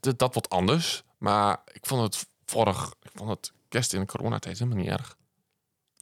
[0.00, 1.02] dat, dat, anders.
[1.18, 5.16] Maar ik vond het vorig, ik vond het kerst in de coronatijd helemaal niet erg.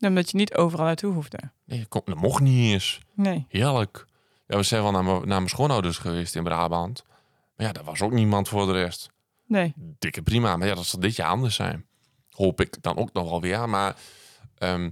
[0.00, 1.38] Omdat je niet overal naartoe hoefde.
[1.64, 3.00] Nee, kon- dat mocht niet eens.
[3.14, 3.46] Nee.
[3.48, 4.07] Heerlijk.
[4.46, 7.05] Ja, we zijn wel naar mijn, naar mijn schoonouders geweest in Brabant.
[7.57, 9.11] Maar ja, daar was ook niemand voor de rest.
[9.46, 9.72] Nee.
[9.76, 10.57] Dikke prima.
[10.57, 11.87] Maar ja, dat zal dit jaar anders zijn.
[12.31, 13.68] Hoop ik dan ook nog wel weer.
[13.68, 13.96] Maar
[14.59, 14.90] ehm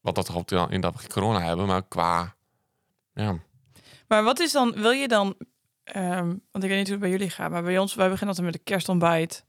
[0.00, 1.66] wat dat hoopt dan in dat we corona hebben.
[1.66, 2.34] Maar qua...
[3.14, 3.38] Ja,
[4.08, 5.34] Maar wat is dan, wil je dan,
[5.92, 8.28] ehm, want ik weet niet hoe het bij jullie gaat, maar bij ons, wij beginnen
[8.28, 9.44] altijd met een kerstontbijt.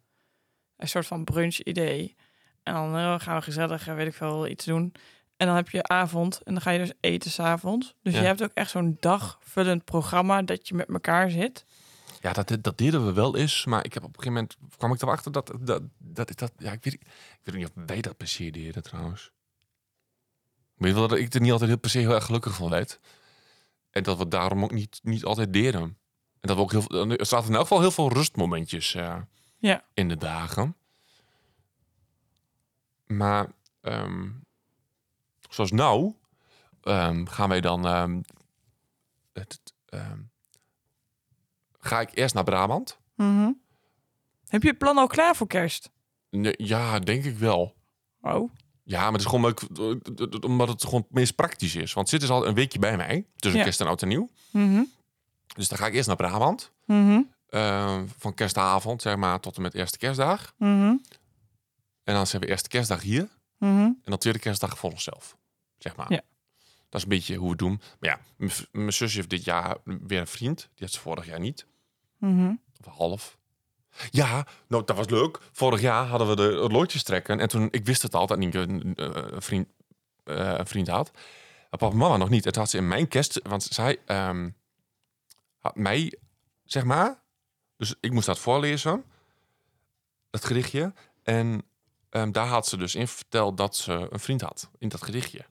[0.78, 2.16] Een soort van brunch idee.
[2.64, 4.94] En dan eh, gaan we gezellig, eh, weet ik veel, iets doen.
[5.38, 7.96] En dan heb je avond en dan ga je dus eten s'avonds.
[8.02, 8.20] Dus Ja.
[8.20, 11.66] je hebt ook echt zo'n dagvullend programma dat je met elkaar zit.
[12.22, 13.66] ja dat, dat deden we wel eens.
[13.66, 15.54] Maar ik heb op een gegeven moment kwam ik erachter dat...
[15.60, 17.02] dat, dat, ik dat ja, ik weet, ik
[17.44, 19.32] weet niet of wij dat per se deden trouwens.
[20.76, 22.70] Ik weet wel dat ik er niet altijd heel per se heel erg gelukkig van
[22.70, 23.00] werd.
[23.90, 25.98] En dat we daarom ook niet, niet altijd deden.
[26.42, 27.10] En dat we ook heel veel...
[27.12, 29.16] Er zaten in elk geval heel veel rustmomentjes eh,
[29.58, 29.84] Ja.
[29.94, 30.76] in de dagen.
[33.08, 33.48] Maar
[33.82, 34.30] ehm,
[35.50, 36.14] zoals nou
[36.82, 37.86] ehm, gaan wij dan...
[37.88, 38.22] ehm,
[39.34, 39.60] het,
[41.80, 42.98] ga ik eerst naar Brabant?
[43.16, 43.52] Mhm.
[44.48, 45.90] Heb je het plan al klaar voor kerst?
[46.30, 47.76] Nee, ja, denk ik wel.
[48.22, 48.52] Oh.
[48.84, 51.94] Ja, maar het is gewoon leuk, eh, omdat het gewoon het meest praktisch is.
[51.94, 53.66] Want zit is al een weekje bij mij, tussen Ja.
[53.66, 54.30] kerst en oud en nieuw.
[54.52, 54.82] Mhm.
[55.56, 56.72] Dus dan ga ik eerst naar Brabant.
[56.86, 57.22] Mhm.
[57.48, 60.54] eh, van kerstavond, zeg maar, tot en met eerste kerstdag.
[60.58, 60.96] Mhm.
[62.04, 63.28] En dan zijn we eerste kerstdag hier.
[63.58, 63.72] Mhm.
[63.72, 65.38] En dan tweede kerstdag voor onszelf,
[65.78, 66.12] zeg maar.
[66.12, 66.22] Ja.
[66.90, 67.82] Dat is een beetje hoe we het doen.
[68.00, 70.58] Maar ja, mijn zusje heeft dit jaar weer een vriend.
[70.58, 71.66] Die had ze vorig jaar niet.
[72.86, 73.38] Of half.
[74.10, 75.40] Ja, nou, dat was leuk.
[75.52, 77.40] Vorig jaar hadden we de loodjes trekken.
[77.40, 79.68] En toen, ik wist het al dat Nienke een, eh, een vriend,
[80.24, 81.12] eh, een vriend had.
[81.70, 82.44] Papa en mama nog niet.
[82.44, 83.40] Toen had ze in mijn kerst...
[83.44, 84.50] Want zij ehm,
[85.62, 86.20] had mij,
[86.64, 87.20] zeg maar...
[87.78, 89.04] Dus ik moest dat voorlezen.
[90.30, 90.94] Dat gedichtje.
[91.24, 91.64] En
[92.10, 94.70] ehm, daar had ze dus in verteld dat ze een vriend had.
[94.78, 95.46] In dat gedichtje.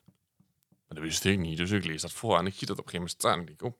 [0.67, 1.57] Maar dat wist ik niet.
[1.57, 2.37] Dus ik lees dat voor.
[2.37, 3.33] En ik zie dat op een gegeven moment staan.
[3.33, 3.79] En ik denk, oh...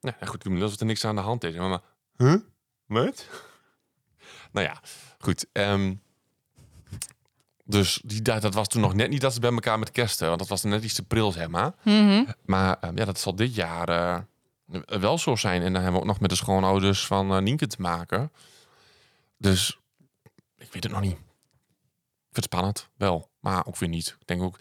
[0.00, 1.54] Nou ja, goed, ik doe alsof er niks aan de hand is.
[1.54, 1.82] Maar, maar
[2.16, 2.40] huh?
[2.86, 3.26] Wat?
[4.52, 4.80] nou ja,
[5.18, 5.46] goed.
[5.52, 5.94] ehm,
[7.64, 10.26] dus die, dat dat was toen nog net niet dat ze bij elkaar met kersten.
[10.26, 11.74] Want dat was net iets te pril, zeg maar.
[11.82, 12.24] Mhm.
[12.44, 14.22] Maar ehm, ja, dat zal dit jaar eh,
[14.86, 15.62] wel zo zijn.
[15.62, 18.32] En dan hebben we ook nog met de schoonouders van eh, Nienke te maken.
[19.38, 19.78] Dus
[20.56, 21.12] ik weet het nog niet.
[21.12, 23.30] Ik vind het spannend, wel.
[23.40, 24.16] Maar ook weer niet.
[24.20, 24.58] Ik denk ook...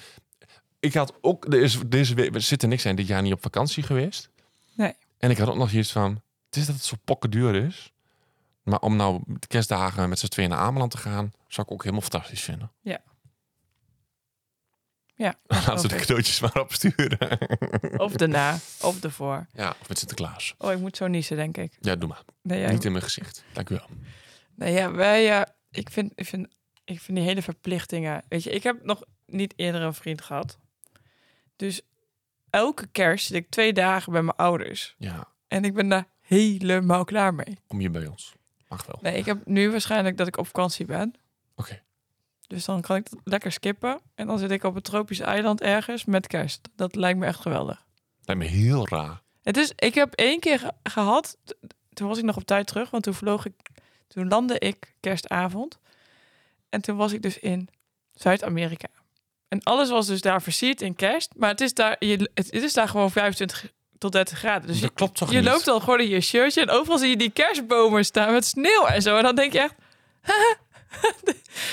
[0.79, 1.45] Ik had ook...
[1.45, 4.29] Er is, deze week, we zitten niks zijn dit jaar niet op vakantie geweest.
[4.73, 4.93] Nee.
[5.17, 6.21] En ik had ook nog iets van...
[6.45, 7.93] Het is dat het zo pokken duur is.
[8.63, 11.83] Maar om nou de kerstdagen met z'n tweeën naar Ameland te gaan, zou ik ook
[11.83, 12.71] helemaal fantastisch vinden.
[12.81, 13.01] Ja,
[15.47, 17.37] Laten ze de cadeautjes maar opsturen.
[17.99, 19.47] Of daarna, of ervoor.
[19.53, 20.55] ja, of met Sinterklaas.
[20.57, 21.77] Oh, ik moet zo niezen, denk ik.
[21.79, 22.21] Ja, doe maar.
[22.41, 23.43] Nee, ja, Niet in mijn gezicht.
[23.53, 23.87] Dank u wel.
[24.55, 26.47] nee, ja wij, ja, ik, vind, ik, vind,
[26.83, 28.23] ik vind die hele verplichtingen...
[28.29, 30.57] Weet je, ik heb nog niet eerder een vriend gehad.
[31.55, 31.81] Dus
[32.49, 34.95] elke kerst zit ik twee dagen bij mijn ouders.
[34.97, 37.57] Ja, En ik ben daar helemaal klaar mee.
[37.67, 38.33] kom je bij ons.
[38.67, 38.99] Mag wel.
[39.01, 41.13] Nee, ik heb nu waarschijnlijk dat ik op vakantie ben.
[41.55, 41.81] Oké.
[42.47, 43.99] Dus dan kan ik dat lekker skippen.
[44.15, 46.69] En dan zit ik op een tropisch eiland ergens met kerst.
[46.75, 47.85] Dat lijkt me echt geweldig.
[48.23, 49.21] Lijkt me heel raar.
[49.43, 51.37] Het is, ik heb één keer ge- gehad.
[51.43, 51.55] t-
[51.93, 53.53] Toen was ik nog op tijd terug, want toen vloog ik.
[54.07, 55.79] Toen landde ik kerstavond.
[56.69, 57.69] En toen was ik dus in
[58.13, 58.87] Zuid-Amerika.
[59.47, 61.31] En alles was dus daar versierd in kerst.
[61.35, 64.67] Maar het is daar, je, het, het is daar gewoon 25 tot 30 graden.
[64.67, 65.45] Dus dat je, klopt toch je niet?
[65.47, 66.61] loopt dan gewoon in je shirtje.
[66.61, 69.17] En overal zie je die kerstbomen staan met sneeuw en zo.
[69.17, 69.75] En dan denk je echt,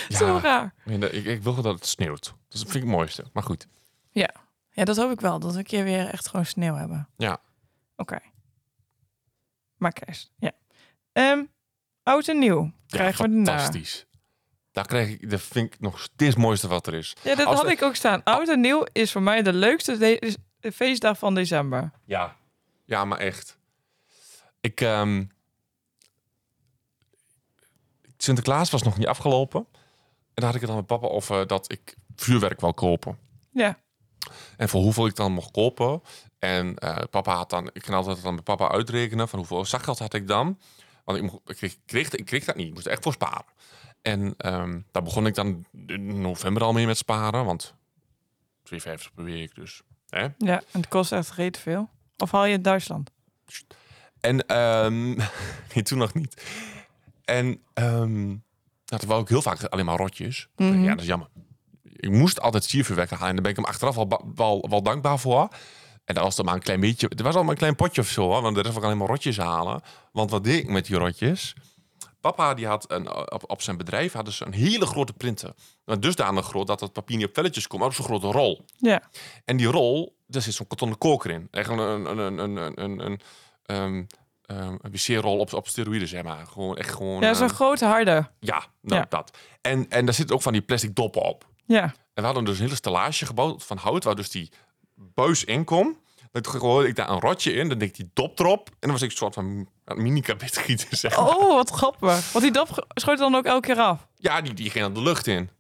[0.09, 0.75] zo raar.
[0.85, 2.35] Nee, ik, ik wil dat het sneeuwt.
[2.49, 3.25] Dat vind ik het mooiste.
[3.33, 3.67] Maar goed.
[4.75, 5.39] Ja, dat hoop ik wel.
[5.39, 7.09] Dat we een keer weer echt gewoon sneeuw hebben.
[7.17, 7.39] Ja.
[7.97, 8.19] Oké.
[9.77, 10.53] Maar kerst, ja.
[11.13, 11.45] Ehm,
[12.03, 13.45] oud en nieuw krijgen we daarna.
[13.59, 14.07] fantastisch.
[14.73, 17.17] Daar krijg ik, dat vind ik nog steeds het mooiste wat er is.
[17.23, 18.23] Ja, dat Als had we- ik ook staan.
[18.23, 21.91] Oud en nieuw is voor mij de leukste de- de feestdag van december.
[22.05, 22.37] Ja.
[22.85, 23.59] Ja, maar echt.
[24.61, 25.25] Ik, ehm,
[28.23, 29.67] Sinterklaas was nog niet afgelopen.
[29.71, 33.19] En daar had ik het aan mijn papa over dat ik vuurwerk wou kopen.
[33.51, 33.79] Ja,
[34.57, 36.03] En voor hoeveel ik dan mocht kopen.
[36.39, 39.99] En eh, papa had dan, ik kan altijd dan met papa uitrekenen van hoeveel zakgeld
[39.99, 40.59] had ik dan.
[41.05, 43.03] Want ik, mocht, ik, kreeg, ik, kreeg, ik kreeg dat niet, ik moest er echt
[43.03, 43.45] voor sparen.
[44.03, 47.75] En ehm, daar begon ik dan in november al mee met sparen, want
[48.75, 48.79] 2,50
[49.15, 49.83] per week dus.
[50.09, 50.27] Hè?
[50.39, 50.63] ja.
[50.73, 51.89] En het kost echt reet veel.
[52.17, 53.11] Of haal je in Duitsland?
[54.21, 54.37] En
[55.75, 56.43] nee, toen nog niet.
[57.25, 57.61] En
[58.93, 60.49] nou, toen wou ik heel vaak alleen maar rotjes.
[60.57, 60.83] Mhm.
[60.83, 61.29] Ja, dat is jammer.
[61.83, 63.29] Ik moest altijd siervuurwerk halen.
[63.29, 65.49] En daar ben ik hem achteraf wel, wel, wel dankbaar voor.
[66.05, 67.07] En dat was dan maar een klein beetje.
[67.09, 68.89] Het was al maar een klein potje of zo, hoor, want de rest wil ik
[68.89, 69.81] alleen maar rotjes halen.
[70.13, 71.55] Want wat deed ik met die rotjes?
[72.21, 75.55] Papa die had een, op, op zijn bedrijf hadden ze een hele grote printer.
[75.85, 78.65] Maar dusdanig groot dat het papier niet op velletjes kon, maar op zo'n grote rol.
[78.77, 79.03] Ja.
[79.45, 81.49] En die rol, daar zit zo'n kartonnen koker in.
[81.51, 83.21] Echt een, een, een, een, een, een, een,
[83.63, 84.05] ehm,
[84.59, 86.47] een wc-rol op, op steroïden, zeg maar.
[86.47, 87.21] Gewoon echt gewoon...
[87.21, 88.29] Ja, zo'n ehm, grote harde.
[88.41, 89.07] ja, nou, Ja.
[89.09, 89.37] dat.
[89.61, 91.47] En, en daar zitten ook van die plastic doppen op.
[91.67, 91.83] Ja.
[91.83, 94.53] En we hadden dus een hele stellage gebouwd van hout, waar dus die
[94.95, 95.97] buis in kon.
[96.33, 98.69] Dan gooide ik daar een rotje in, dan deed ik die dop erop.
[98.69, 101.29] En dan was ik een soort van mini-kabit gieten, zeg maar.
[101.29, 102.33] Oh, wat grappig.
[102.33, 104.07] Want die dop schoot dan ook elke keer af.
[104.17, 105.51] Ja, die, die ging dan de lucht in.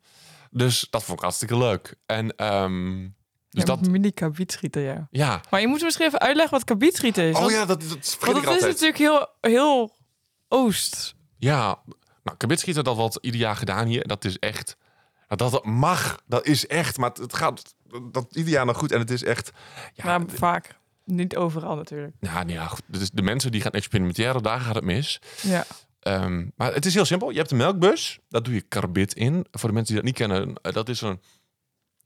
[0.51, 1.95] Dus dat vond ik hartstikke leuk.
[2.07, 3.09] En ehm,
[3.53, 5.09] dus ja, dat, mini kabietschieten, ja.
[5.11, 5.41] ja.
[5.51, 7.35] Maar je moet misschien even uitleggen wat kabietschieten is.
[7.35, 7.89] Oh want- ja, dat, dat
[8.21, 8.61] Want dat is altijd.
[8.61, 9.97] natuurlijk heel, heel
[10.49, 11.15] oost.
[11.37, 11.79] Ja,
[12.25, 14.07] nou, kabitschieten, dat wordt ieder jaar gedaan hier.
[14.07, 14.77] Dat is echt...
[15.29, 16.99] Dat dat mag, dat is echt.
[16.99, 17.75] Maar het- gaat
[18.13, 18.93] dat ieder jaar nog goed.
[18.93, 19.51] En het is echt...
[19.95, 20.79] Ja, maar vaak.
[21.05, 22.15] Niet overal natuurlijk.
[22.21, 22.83] Ja, nee, ja, goed.
[22.87, 25.21] Dus de mensen die gaan experimenteren, daar gaat het mis.
[25.43, 25.65] Ja.
[26.01, 27.31] Ehm, maar het is heel simpel.
[27.31, 29.47] Je hebt een melkbus, daar doe je karbid in.
[29.51, 31.21] Voor de mensen die dat niet kennen, eh, dat is een,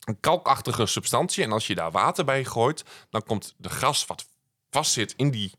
[0.07, 1.45] een kalkachtige substantie.
[1.45, 4.27] En als je daar water bij gooit, dan komt de gas wat
[4.71, 5.53] vastzit in die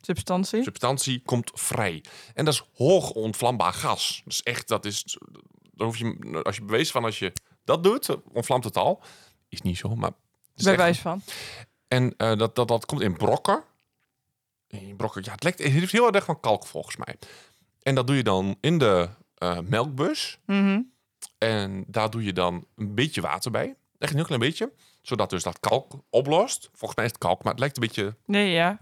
[0.00, 0.62] Substantie.
[0.62, 2.04] substantie, komt vrij.
[2.34, 4.22] En dat is hoog ontvlambaar gas.
[4.24, 5.18] Dus echt, dat is...
[5.74, 7.32] Dan hoef je, als je bewezen van als je
[7.64, 9.02] dat doet, ontvlamt het al.
[9.48, 10.12] Is niet zo, maar...
[10.54, 11.22] Bij wijze van.
[11.88, 13.64] en eh, dat, dat, dat komt in brokken.
[14.66, 17.18] In brokken, ja, het, lijkt, het heeft heel erg van kalk volgens mij.
[17.82, 20.38] En dat doe je dan in de eh, melkbus.
[20.46, 20.80] Mhm.
[21.48, 23.74] En daar doe je dan een beetje water bij.
[23.98, 24.72] Echt een heel klein beetje.
[25.02, 26.68] Zodat dus dat kalk oplost.
[26.72, 28.14] Volgens mij is het kalk, maar het lijkt een beetje...
[28.26, 28.78] Nee, ja.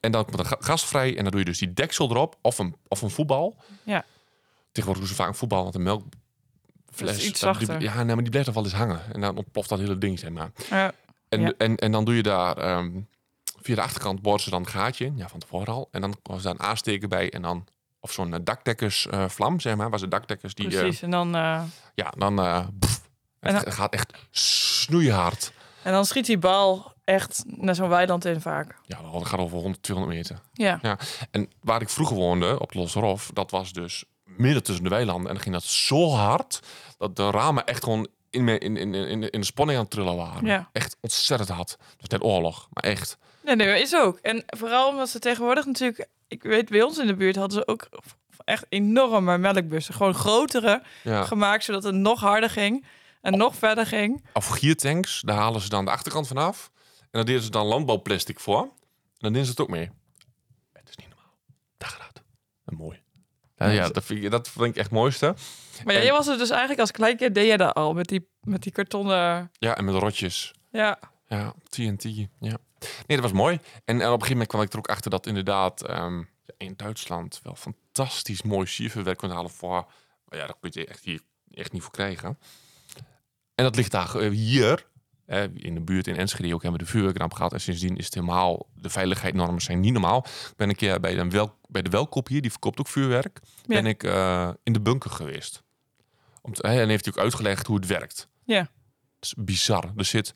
[0.00, 1.16] En dan komt er ga- gas vrij.
[1.16, 2.36] En dan doe je dus die deksel erop.
[2.42, 3.56] Of een, of een voetbal.
[3.82, 4.04] Ja.
[4.72, 6.14] Tegenwoordig doen ze vaak een voetbal, want een melkfles...
[6.96, 7.82] Dat is iets dat- die- zachter.
[7.84, 9.00] ja, nee, maar die blijft er wel eens hangen.
[9.12, 10.50] En dan ontploft dat hele ding, zeg maar.
[10.70, 10.92] Ja.
[11.28, 11.52] En, Ja.
[11.58, 13.00] en, en dan doe je daar ehm,
[13.62, 15.88] via de achterkant boren ze dan een gaatje in, ja, van tevoren al.
[15.90, 17.66] En dan was daar een aansteker bij en dan
[18.00, 21.02] of zo'n eh, dakdekkersvlam, zeg maar, waar ze dakdekkers die, eh, Precies.
[21.02, 21.62] En dan, eh,
[21.94, 23.00] ja, dan eh, pff,
[23.40, 25.52] En het dan- gaat echt snoeihard.
[25.82, 28.76] en dan schiet die bal echt naar zo'n weiland in vaak.
[28.86, 30.38] Ja, dat gaat over 100, 200 meter.
[30.52, 30.98] Ja.
[31.30, 35.26] En waar ik vroeger woonde, op Losrof, dat was dus midden tussen de weilanden.
[35.26, 36.60] En dan ging dat zo hard
[36.98, 39.92] dat de ramen echt gewoon in, me- in, in, in, in de spanning aan het
[39.94, 40.44] trillen waren.
[40.46, 40.68] Ja.
[40.72, 41.76] Echt ontzettend hard.
[41.98, 43.16] Was net oorlog, maar echt.
[43.44, 44.18] Nee, nee, is ook.
[44.18, 46.06] En vooral omdat ze tegenwoordig natuurlijk...
[46.30, 47.88] Ik weet, bij ons in de buurt hadden ze ook
[48.44, 49.94] echt enorme melkbussen.
[49.94, 51.24] Gewoon grotere Ja.
[51.24, 52.84] gemaakt, zodat het nog harder ging.
[53.20, 54.24] En nog verder ging.
[54.32, 56.70] of giertanks, daar halen ze dan de achterkant vanaf.
[57.00, 58.60] En dan deden ze dan landbouwplastic voor.
[58.62, 58.70] En
[59.18, 59.90] dan deden ze het ook mee.
[60.72, 61.34] Het is niet normaal.
[61.78, 62.22] Gaat het.
[62.64, 63.00] En mooi.
[63.56, 65.34] Ja, ja dat, vind ik, dat vind ik echt het mooiste.
[65.84, 68.28] Maar En- jij was er dus eigenlijk als kleinkind, deed jij dat al met die,
[68.40, 69.50] met die kartonnen...
[69.58, 70.52] Ja, en met rotjes.
[70.70, 72.02] Ja, Ja, TNT.
[72.40, 72.56] Ja.
[73.06, 73.54] Nee, dat was mooi.
[73.54, 76.22] En, en op een gegeven moment kwam ik er ook achter dat inderdaad ehm,
[76.56, 79.86] in Duitsland wel fantastisch mooi siervuurwerk kon halen voor.
[80.24, 82.38] maar Ja, daar kun je echt hier echt niet voor krijgen.
[83.54, 84.86] En dat ligt daar eh, hier.
[85.26, 87.52] eh, in de buurt in Enschede ook hebben we de vuurwerkramp gehad.
[87.52, 88.66] En sindsdien is het helemaal...
[88.74, 90.18] De veiligheidsnormen zijn niet normaal.
[90.26, 93.40] Ik ben een keer bij, een wel, bij de Welkop hier, die verkoopt ook vuurwerk.
[93.66, 95.62] Ben ik eh, in de bunker geweest.
[96.42, 98.28] Om te, en heeft hij ook uitgelegd hoe het werkt.
[98.44, 98.70] ja.
[99.20, 99.92] Het is bizar.
[99.96, 100.34] Er zit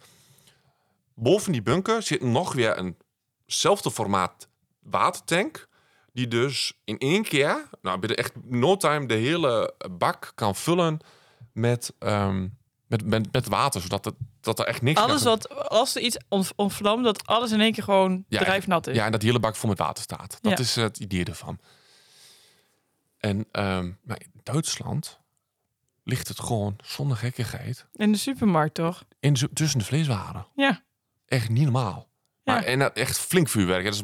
[1.15, 2.95] boven die bunker zit nog weer
[3.47, 4.49] eenzelfde formaat
[4.83, 5.69] watertank.
[6.13, 10.99] Die dus in één keer, nou binnen echt no time, de hele bak kan vullen
[11.53, 12.49] met, ehm,
[12.87, 13.81] met, met, met water.
[13.81, 17.53] Zodat het, dat er echt niks Alles wat, als er iets ont- ontvlamt, dat alles
[17.53, 18.97] in één keer gewoon Ja, drijfnat is.
[18.97, 20.39] Ja, en dat die hele bak vol met water staat.
[20.41, 20.65] Dat Ja.
[20.65, 21.59] is het idee ervan.
[23.19, 25.21] En ehm, maar in Duitsland
[26.05, 29.05] ligt het gewoon zonder gekkigheid In de supermarkt, toch?
[29.21, 30.47] in, tussen de vleeswaren.
[30.55, 30.83] Ja.
[31.27, 32.09] Echt niet normaal.
[32.43, 32.53] Ja.
[32.55, 33.85] Maar, en dat echt flink vuurwerk.
[33.85, 34.03] Dat is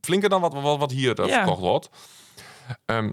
[0.00, 1.36] flinker dan wat, wat, wat hier eh, Ja.
[1.36, 1.88] verkocht wordt.
[2.84, 3.10] Ehm,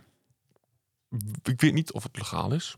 [1.44, 2.76] ik weet niet of het legaal is.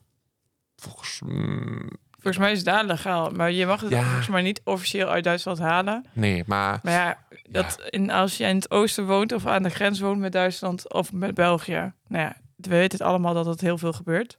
[0.75, 3.29] Volgens mm, Volgens mij is het daar legaal.
[3.31, 4.03] Maar je mag het Ja.
[4.03, 6.05] volgens mij niet officieel uit Duitsland halen.
[6.13, 7.17] nee, maar Maar ja,
[7.49, 10.93] dat in, als je in het oosten woont of aan de grens woont met Duitsland
[10.93, 11.93] of met België.
[12.07, 14.37] Nou ja, we weten het allemaal dat het heel veel gebeurt.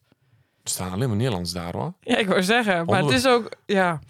[0.62, 1.94] er staan alleen maar Nederlands daar hoor.
[2.01, 2.87] Ja, ik wou zeggen.
[2.87, 4.01] Maar het is ook, ja.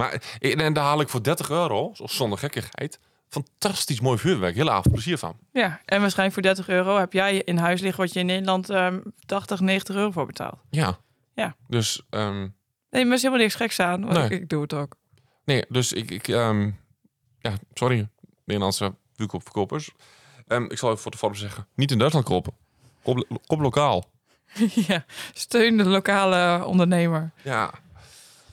[0.00, 4.54] Maar en, en daar haal ik voor 30 euro, zo- zonder gekkigheid, fantastisch mooi vuurwerk.
[4.56, 5.36] Hele avond plezier van.
[5.52, 8.70] Ja, en waarschijnlijk voor 30 euro heb jij in huis liggen wat je in Nederland
[8.70, 10.58] ehm 80, 90 euro voor betaalt.
[10.70, 10.98] Ja.
[11.34, 11.56] Ja.
[11.68, 12.48] Dus, ehm,
[12.90, 14.00] Nee, maar is helemaal niks geks aan.
[14.00, 14.24] want Nee.
[14.24, 14.94] Ik, ik doe het ook.
[15.44, 16.70] nee, dus ik, ik ehm,
[17.38, 18.08] ja, sorry,
[18.44, 19.90] Nederlandse vuurkoopverkopers.
[20.46, 22.52] Ehm, ik zal even voor de vorm zeggen, niet in Duitsland kopen.
[23.46, 24.04] Koop lokaal.
[24.88, 27.30] ja, steun de lokale ondernemer.
[27.42, 27.70] Ja,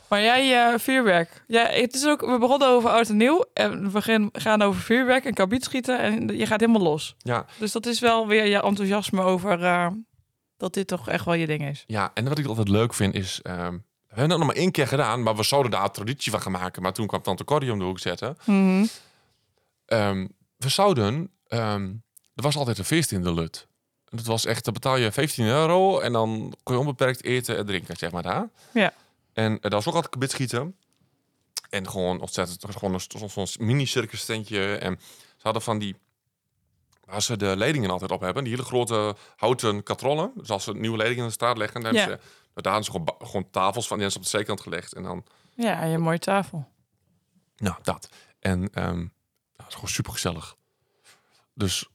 [0.10, 1.44] Maar jij, eh, vuurwerk.
[1.48, 3.46] Ja, het is ook, we begonnen over oud en nieuw.
[3.54, 6.00] En we gaan, gaan over vuurwerk en kabietschieten.
[6.00, 7.16] En je gaat helemaal los.
[7.18, 9.88] ja, Dus dat is wel weer je enthousiasme over eh,
[10.58, 11.84] dat dit toch echt wel je ding is.
[11.88, 12.12] ja.
[12.14, 14.88] En wat ik altijd leuk vind is, ehm, we hebben dat nog maar één keer
[14.88, 16.82] gedaan, maar we zouden daar een traditie van gaan maken.
[16.82, 18.38] Maar toen kwam Tante Corrie om de hoek zetten.
[18.44, 18.86] Mhm.
[19.86, 21.84] Ehm, we zouden, ehm,
[22.36, 23.68] er was altijd een feest in de Lut.
[24.10, 27.58] En dat was echt, dan betaal je 15 euro en dan kon je onbeperkt eten
[27.58, 28.50] en drinken, zeg maar daar.
[28.74, 28.94] Ja.
[29.38, 30.76] En uh, dat was ook altijd kabitschieten.
[31.70, 34.76] En gewoon ontzettend, gewoon een- zo'n mini-circus tentje.
[34.76, 35.00] En
[35.36, 35.96] ze hadden van die,
[37.06, 40.32] waar ze de leidingen altijd op hebben, die hele grote houten katrollen.
[40.36, 42.00] Dus als ze nieuwe leidingen in de straat leggen, dan Ja.
[42.00, 42.20] hebben
[42.54, 44.94] ze, daar hadden ze gewoon, gewoon tafels van, die op de zijkant gelegd.
[44.94, 46.68] En dan Ja, een mooie tafel.
[47.58, 48.10] nou, dat.
[48.40, 49.10] En nou,
[49.56, 50.56] dat is gewoon super gezellig.
[51.54, 51.90] Dus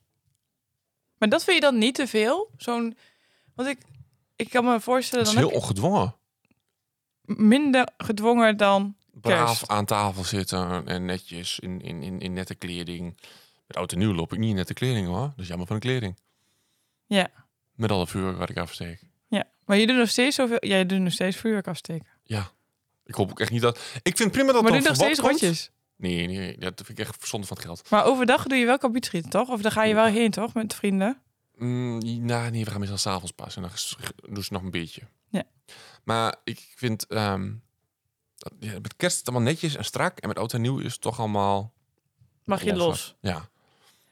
[1.18, 2.50] Maar dat vind je dan niet te veel?
[2.56, 2.96] Zo'n,
[3.54, 3.78] want ik,
[4.36, 6.14] ik kan me voorstellen, het is dan heel heb ongedwongen.
[7.24, 9.68] Minder gedwongen dan Braaf kerst.
[9.68, 13.16] aan tafel zitten en netjes in, in, in, in nette kleding.
[13.66, 15.32] Met oud en nieuw loop ik niet in nette kleding hoor.
[15.36, 16.18] Dus jammer van de kleding.
[17.06, 17.30] Ja.
[17.74, 19.02] Met alle vuur waar ik afsteek.
[19.28, 20.66] Ja, maar je doet nog steeds zoveel.
[20.66, 22.06] Jij doet nog steeds vuurwerk afsteken.
[22.22, 22.50] Ja.
[23.04, 23.78] Ik hoop ook echt niet dat...
[24.02, 25.30] Ik vind prima dat maar doe nog steeds komt.
[25.30, 25.70] rondjes.
[25.96, 27.90] Nee, nee, dat vind ik echt zonde van het geld.
[27.90, 29.48] Maar overdag doe je wel kabietschieten, toch?
[29.48, 30.54] Of daar ga je wel heen, toch?
[30.54, 31.20] Met vrienden.
[31.56, 33.56] Mm, nou, nee, we gaan meestal s'avonds pas.
[33.56, 33.70] En dan
[34.34, 35.02] doen ze nog een beetje.
[35.30, 35.42] Ja.
[36.04, 37.08] Maar ik vind...
[37.08, 40.18] dat- ja, met kerst is het allemaal netjes en strak.
[40.18, 41.72] En met oud en nieuw is het toch allemaal...
[42.44, 43.14] Mag je los.
[43.20, 43.48] Ja.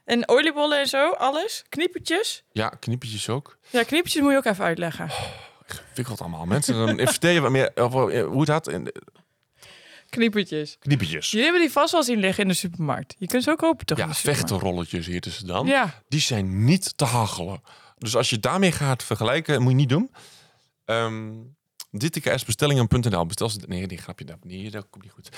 [0.05, 1.65] En oliebollen en zo, alles?
[1.69, 2.45] Kniepertjes?
[2.53, 3.59] Ja, knippetjes ook.
[3.71, 5.11] Ja, kniepertjes moet je ook even uitleggen.
[5.69, 6.45] Ingewikkeld allemaal.
[6.47, 8.67] Mensen, dan vertel je wat meer over eh, hoe het had.
[8.69, 8.93] En,
[10.09, 10.77] Kniepertjes.
[10.79, 11.31] knippetjes.
[11.31, 13.15] Jullie hebben die vast wel zien liggen in de supermarkt.
[13.19, 13.99] Je kunt ze ook kopen, toch?
[13.99, 15.67] in Ja, vechtenrolletjes hier tussen dan.
[15.67, 17.63] Ja, Die zijn niet te hachelen.
[17.99, 20.11] Dus als je daarmee gaat vergelijken, moet je niet doen.
[20.85, 21.33] Ehm
[21.99, 23.61] DTKSbestellingen.nl Bestel ze...
[23.67, 24.45] Nee, die grapje dat.
[24.45, 25.29] Nee, dat komt niet goed.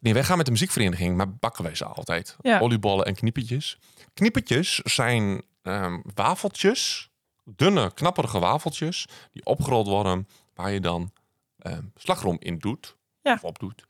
[0.00, 2.36] Nee, wij gaan met de muziekvereniging, maar bakken wij ze altijd.
[2.40, 2.60] Ja.
[2.60, 3.78] Oliebollen en knippetjes.
[4.14, 7.10] Knippetjes zijn ehm, wafeltjes.
[7.44, 9.06] Dunne, knapperige wafeltjes.
[9.32, 11.12] Die opgerold worden, waar je dan
[11.58, 12.96] ehm, slagroom in doet.
[13.22, 13.32] Ja.
[13.32, 13.84] Of op doet.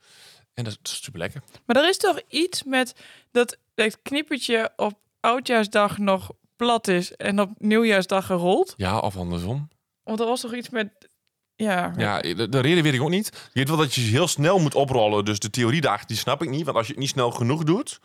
[0.53, 1.41] En dat is super lekker.
[1.65, 2.95] maar er is toch iets met
[3.31, 8.73] dat het kniepertje op oudjaarsdag nog plat is en op nieuwjaarsdag gerold.
[8.77, 9.69] Ja, of andersom.
[10.03, 11.09] Want er was toch iets met...
[11.55, 13.27] Ja, Ja, de, de reden weet ik ook niet.
[13.27, 15.25] Je weet wel dat je ze heel snel moet oprollen.
[15.25, 16.65] Dus de theorie daarachter, die snap ik niet.
[16.65, 17.99] Want als je het niet snel genoeg doet,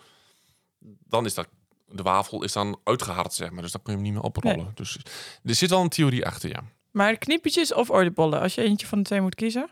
[1.04, 1.48] dan is dat...
[1.90, 3.62] De wafel is dan uitgehard, zeg maar.
[3.62, 4.70] Dus dan kun je hem niet meer oprollen.
[4.74, 4.98] Dus
[5.44, 6.62] er zit wel een theorie achter, ja.
[6.90, 9.68] Maar kniepertjes of oliebollen, als je eentje van de twee moet kiezen.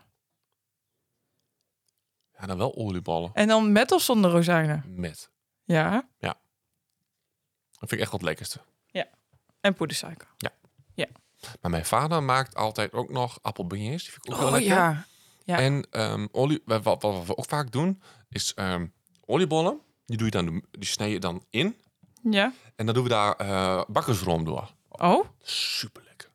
[2.39, 3.31] Ja, dan wel olieballen.
[3.33, 4.83] En dan met of zonder rozijnen?
[4.87, 5.29] Met.
[5.63, 6.07] Ja.
[6.19, 8.59] Dat vind ik echt wat het lekkerste.
[9.61, 10.27] En poedersuiker.
[11.61, 14.03] Maar mijn vader maakt altijd ook nog appelbeignets.
[14.03, 14.73] Die vind ik ook wel Oh lekker.
[14.73, 15.05] ja.
[15.43, 15.57] Ja.
[15.59, 18.87] En ehm, olie, wat, wat, wat we ook vaak doen, is ehm,
[19.25, 19.79] oliebollen.
[20.05, 21.75] Die, doe je dan, die snij je dan in.
[22.23, 22.53] Ja.
[22.75, 24.71] En dan doen we daar eh bakkersroom door.
[24.89, 26.29] Oh, Super lekker.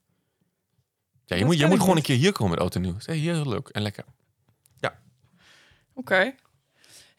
[1.24, 2.96] Ja, je Dat moet, je moet gewoon een keer hier komen met Oud en Nieuw.
[3.04, 4.04] Heel leuk en lekker.
[5.94, 6.34] oké.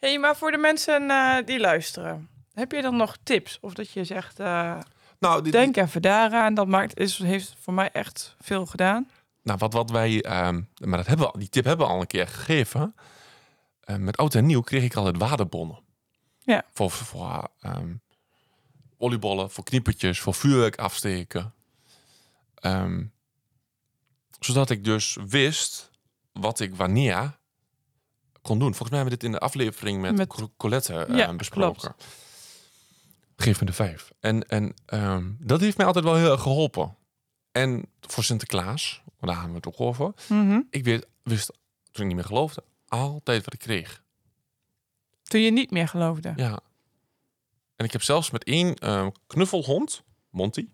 [0.00, 3.58] hey, maar voor de mensen eh, die luisteren, heb je dan nog tips?
[3.60, 4.78] Of dat je zegt, eh,
[5.24, 6.54] Nou, dit, denk even daaraan.
[6.54, 9.08] Dat maakt, is, heeft voor mij echt veel gedaan.
[9.42, 12.06] nou wat, wat wij, ehm, maar dat hebben we, die tip hebben we al een
[12.06, 12.94] keer gegeven.
[13.80, 15.78] Eh, met Oud en Nieuw kreeg ik altijd waardebonnen.
[16.38, 16.64] Ja.
[16.72, 17.94] Voor, voor ehm,
[18.98, 21.54] oliebollen, voor kniepertjes, voor vuurwerk afsteken.
[22.54, 23.04] Ehm,
[24.40, 25.90] zodat ik dus wist
[26.32, 27.38] wat ik wanneer
[28.42, 28.74] kon doen.
[28.74, 31.94] Volgens mij hebben we dit in de aflevering met, Met- Co- Colette eh, Ja, besproken.
[33.36, 34.12] Geef me de vijf.
[34.20, 36.96] En, en ehm, dat heeft mij altijd wel heel erg geholpen.
[37.52, 40.12] En voor Sinterklaas, want daar hebben we het ook over.
[40.28, 40.60] Mhm.
[40.70, 41.52] Ik weet, wist,
[41.90, 44.02] toen ik niet meer geloofde, altijd wat ik kreeg.
[45.22, 46.32] Toen je niet meer geloofde.
[46.36, 46.60] Ja.
[47.76, 50.68] En ik heb zelfs met één ehm, knuffelhond, Monty.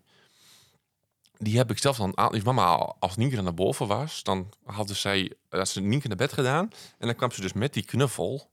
[1.37, 2.41] Die heb ik zelf dan aan.
[2.43, 6.69] Mama, als Nienke naar boven was, dan hadden zij dat ze Nienke naar bed gedaan.
[6.97, 8.51] En dan kwam ze dus met die knuffel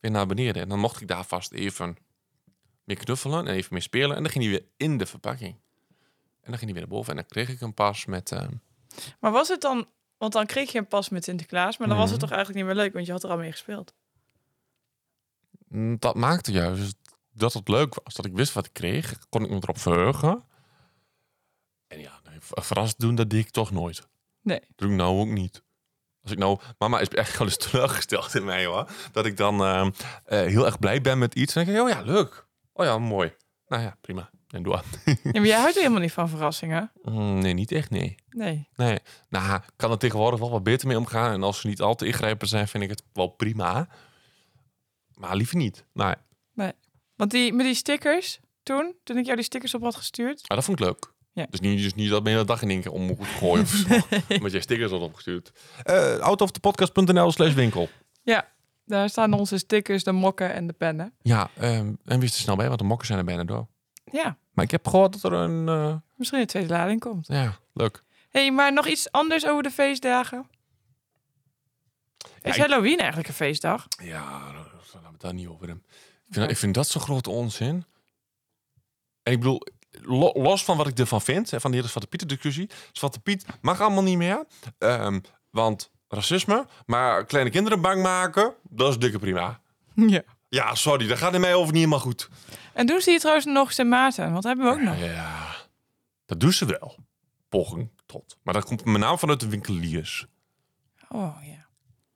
[0.00, 0.62] weer naar beneden.
[0.62, 1.96] En dan mocht ik daar vast even
[2.88, 4.16] meer knuffelen en even meer spelen.
[4.16, 5.54] En dan ging hij weer in de verpakking.
[6.40, 7.10] En dan ging hij weer naar boven.
[7.10, 8.32] En dan kreeg ik hem pas met.
[8.32, 8.52] ehm,
[9.20, 9.88] Maar was het dan...
[10.18, 11.78] Want dan kreeg je een pas met Sinterklaas.
[11.78, 12.28] Maar dan was het Mhm.
[12.28, 12.92] toch eigenlijk niet meer leuk.
[12.94, 13.94] Want je had er al mee gespeeld.
[15.68, 16.96] Mm, Dat maakte juist
[17.32, 18.14] dat het leuk was.
[18.14, 19.18] Dat ik wist wat ik kreeg.
[19.28, 20.44] Kon ik me erop verheugen.
[21.86, 24.08] En ja, nee, ver- verrast doen, dat deed ik toch nooit.
[24.42, 24.60] Nee.
[24.60, 25.62] Dat doe ik nou ook niet.
[26.22, 26.58] Als ik nou...
[26.78, 28.90] Mama is echt wel eens teleurgesteld in mij, hoor.
[29.12, 29.92] Dat ik dan eh, eh,
[30.50, 31.54] heel erg blij ben met iets.
[31.56, 32.46] En dan denk ik, oh ja, leuk.
[32.78, 33.32] Oh ja, mooi.
[33.68, 34.30] Nou ja, prima.
[34.48, 34.84] En doe aan.
[35.04, 36.92] Ja, maar jij houdt helemaal niet van verrassingen.
[37.02, 38.14] Mm, nee, niet echt, nee.
[38.28, 38.68] Nee.
[38.76, 41.32] Nee, nou, kan er tegenwoordig wel wat beter mee omgaan.
[41.32, 43.88] En als ze niet al te ingrijpend zijn, vind ik het wel prima.
[45.14, 45.84] Maar liever niet.
[45.92, 46.14] Nou,
[46.54, 46.72] ja.
[47.16, 50.42] Want die, met die stickers toen, toen ik jou die stickers op had gestuurd.
[50.46, 51.12] Ah, dat vond ik leuk.
[51.32, 51.46] Ja.
[51.50, 53.68] Dus niet, dus niet dat de hele dag in één keer om moet gooien of
[53.68, 53.94] zo.
[54.34, 55.52] Omdat jij stickers had opgestuurd.
[55.84, 57.88] Uh, outofthepodcast.nl slash winkel.
[58.22, 58.48] Ja,
[58.88, 61.12] daar staan onze stickers, de mokken en de pennen.
[61.22, 63.66] Ja, ehm, en wist er snel bij, want de mokken zijn er bijna door.
[64.12, 65.68] Ja, Maar ik heb gehoord dat er een...
[65.68, 67.26] eh, misschien een tweede lading komt.
[67.26, 68.02] ja, leuk.
[68.30, 70.46] hey, maar nog iets anders over de feestdagen?
[72.42, 73.86] Is ik- Halloween eigenlijk een feestdag?
[74.02, 75.84] Ja, laten we het daar niet over hebben.
[76.28, 77.84] Ik vind, ik vind dat zo'n grote onzin.
[79.22, 82.28] En ik bedoel, lo- los van wat ik ervan vind, van die hele Zwarte Piet
[82.28, 82.70] discussie.
[82.92, 84.44] Zwarte Piet mag allemaal niet meer.
[84.78, 85.20] Ehm,
[85.50, 89.60] want racisme, maar kleine kinderen bang maken, dat is dikke prima.
[90.06, 90.22] Ja.
[90.50, 92.28] Ja, sorry, dat gaat in mij over niet helemaal goed.
[92.72, 94.22] En doen ze hier trouwens nog Sint Maarten?
[94.32, 94.98] Want dat hebben we ook nog.
[95.04, 95.54] Ja,
[96.26, 96.96] dat doen ze wel.
[97.48, 98.36] Poging tot.
[98.42, 100.26] Maar dat komt met name vanuit de winkeliers.
[101.08, 101.66] Oh ja.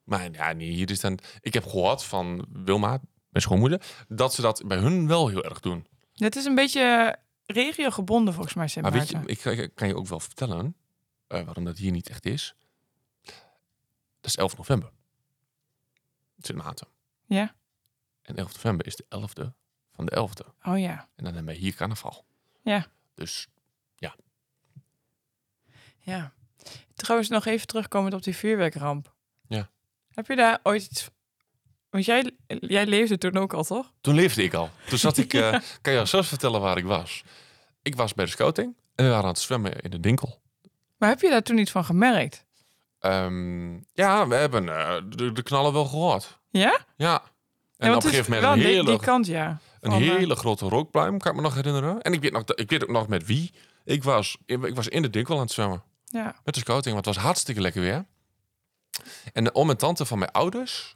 [0.05, 1.18] Maar ja, nee, hier is dan...
[1.40, 2.88] Ik heb gehoord van Wilma,
[3.28, 5.87] mijn schoonmoeder, dat ze dat bij hun wel heel erg doen.
[6.14, 9.88] Het is een beetje regiogebonden volgens mij, Sint Maar weet je, ik, kan- ik kan
[9.88, 10.76] je ook wel vertellen
[11.26, 12.55] eh, waarom dat hier niet echt is.
[14.22, 14.90] Dat is 11 november.
[16.38, 16.88] Sint Maarten.
[17.26, 17.54] Ja?
[18.22, 19.52] En 11 november is de 11e
[19.92, 20.68] van de 11e.
[20.68, 21.08] Oh ja.
[21.14, 22.24] En dan hebben we hier carnaval.
[22.62, 22.87] Ja.
[23.14, 23.48] Dus
[26.04, 26.32] Ja.
[26.94, 29.14] Trouwens, nog even terugkomend op die vuurwerkramp.
[29.48, 29.70] Ja.
[30.11, 31.08] Heb je daar ooit iets...
[31.90, 33.92] Want jij, jij leefde toen ook al, toch?
[34.00, 34.70] toen leefde ik al.
[34.88, 37.24] Toen zat ik, eh, kan je jou zelfs vertellen waar ik was.
[37.82, 40.40] Ik was bij de scouting en we waren aan het zwemmen in de Dinkel.
[40.96, 42.44] Maar heb je daar toen iets van gemerkt?
[43.03, 46.38] Ehm, ja, we hebben eh, de, de knallen wel gehoord.
[46.51, 46.79] Ja?
[46.97, 47.23] Ja.
[47.77, 49.59] En ja, op een gegeven moment een hele, Die kant, ja.
[49.81, 52.03] een Van, eh, hele grote rookpluim, kan ik me nog herinneren.
[52.03, 53.53] En ik weet, nog, ik weet ook nog met wie.
[53.85, 55.83] Ik was, ik was in de Dinkel aan het zwemmen.
[56.05, 56.35] Ja.
[56.45, 58.05] Met de scouting, want het was hartstikke lekker weer.
[59.33, 60.95] En de oom en tante van mijn ouders...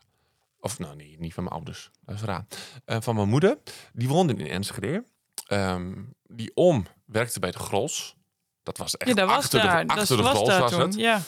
[0.61, 1.91] Of nou nee, niet van mijn ouders.
[2.05, 2.45] Dat is raar.
[2.85, 3.59] Eh, van mijn moeder.
[3.93, 5.05] Die woonden in Enschede.
[5.47, 5.93] Ehm,
[6.23, 8.17] die oom werkte bij de Gros.
[8.63, 9.81] Dat was echt Ja, dat was achter daar.
[9.81, 10.95] de, Dat achter de was Gros het.
[10.95, 11.21] Ja.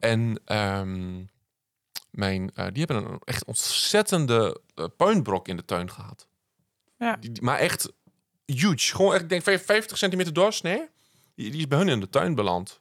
[0.00, 1.24] En ehm,
[2.10, 6.28] mijn, eh, die hebben een echt ontzettende eh, puinbrok in de tuin gehad.
[6.98, 7.16] Ja.
[7.16, 7.92] Die, die- maar echt
[8.44, 8.94] huge.
[8.96, 10.88] Gewoon echt, ik denk 50 centimeter doorsnee.
[11.34, 12.80] Die, die is bij hun in de tuin beland.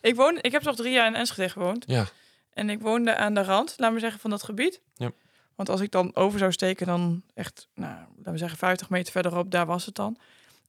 [0.00, 1.84] Ik, woon, ik heb toch drie jaar in Enschede gewoond.
[1.86, 2.06] Ja.
[2.50, 4.80] En ik woonde aan de rand, laat me zeggen, van dat gebied.
[4.94, 5.10] Ja.
[5.54, 9.12] Want als ik dan over zou steken, dan echt, nou, laten we zeggen, 50 meter
[9.12, 10.16] verderop, daar was het dan.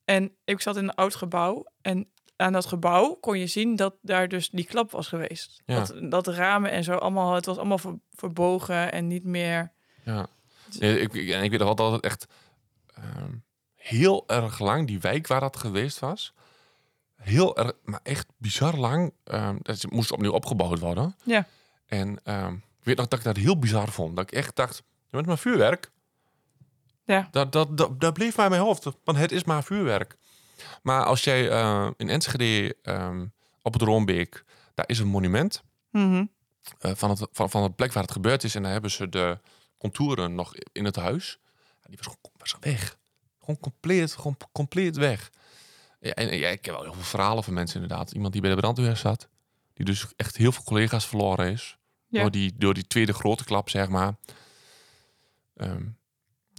[0.06, 1.66] En ik zat in een oud gebouw.
[1.82, 2.08] En
[2.40, 5.62] aan dat gebouw kon je zien dat daar dus die klap was geweest.
[5.66, 5.80] Ja.
[5.80, 9.72] Dat, dat ramen en zo allemaal, het was allemaal ver- verbogen en niet meer.
[10.04, 10.28] Ja.
[10.80, 12.28] Nee, ik, ik, en ik weet nog het echt
[12.96, 13.34] ehm,
[13.76, 16.34] heel erg lang, die wijk waar dat geweest was,
[17.16, 19.14] heel erg, maar echt bizar lang.
[19.24, 21.16] ehm dat moest opnieuw opgebouwd worden.
[21.24, 21.48] Ja.
[21.86, 24.16] En ehm, ik weet nog dat ik dat heel bizar vond.
[24.16, 25.92] Dat ik echt dacht, bent maar vuurwerk.
[27.06, 27.28] Ja.
[27.32, 28.88] Dat, dat, dat, dat bleef in mijn hoofd.
[29.04, 30.18] Want het is maar vuurwerk.
[30.82, 33.26] Maar als jij eh, in Enschede ehm,
[33.62, 34.44] op het Roombeek,
[34.74, 36.26] daar is een monument Mhm.
[36.80, 38.56] eh, van, het, van, van het plek waar het gebeurd is.
[38.56, 39.40] En daar hebben ze de
[39.78, 41.40] contouren nog in het huis.
[41.88, 42.98] Die was gewoon was weg.
[43.40, 45.30] Gewoon compleet, gewoon compleet weg.
[46.00, 48.12] Ja, en ja, ik heb wel heel veel verhalen van mensen inderdaad.
[48.12, 49.28] Iemand die bij de brandweer zat.
[49.74, 51.78] Die dus echt heel veel collega's verloren is.
[52.08, 52.22] Ja.
[52.22, 54.16] Door, die, door die tweede grote klap, zeg maar.
[55.56, 55.84] Ehm,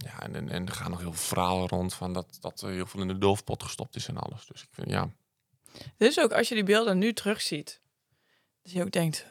[0.03, 2.69] ja, en, en, en er gaan nog heel veel verhalen rond van dat, dat er
[2.71, 4.45] heel veel in de doofpot gestopt is en alles.
[4.45, 5.09] Dus ik vind, ja,
[5.97, 7.81] Dus ook als je die beelden nu terugziet,
[8.61, 9.25] dat je ook denkt,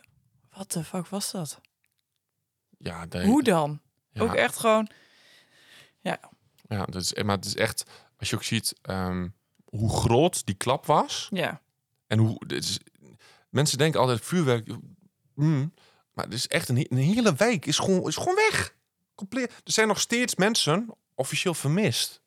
[0.56, 1.60] wat de fuck was dat?
[2.78, 3.80] ja, Hoe dan?
[4.12, 4.22] ja.
[4.22, 4.90] Ook echt gewoon,
[6.68, 9.28] Ja, dat is, maar het is echt, als je ook ziet ehm,
[9.64, 11.28] hoe groot die klap was.
[11.32, 11.60] ja.
[12.06, 12.78] En hoe, dit is,
[13.48, 14.68] mensen denken altijd vuurwerk,
[15.34, 15.74] mm,
[16.12, 18.76] maar het is echt een, een hele wijk is gewoon, is gewoon weg.
[19.20, 19.50] Compleet.
[19.50, 22.22] Er zijn nog steeds mensen officieel vermist.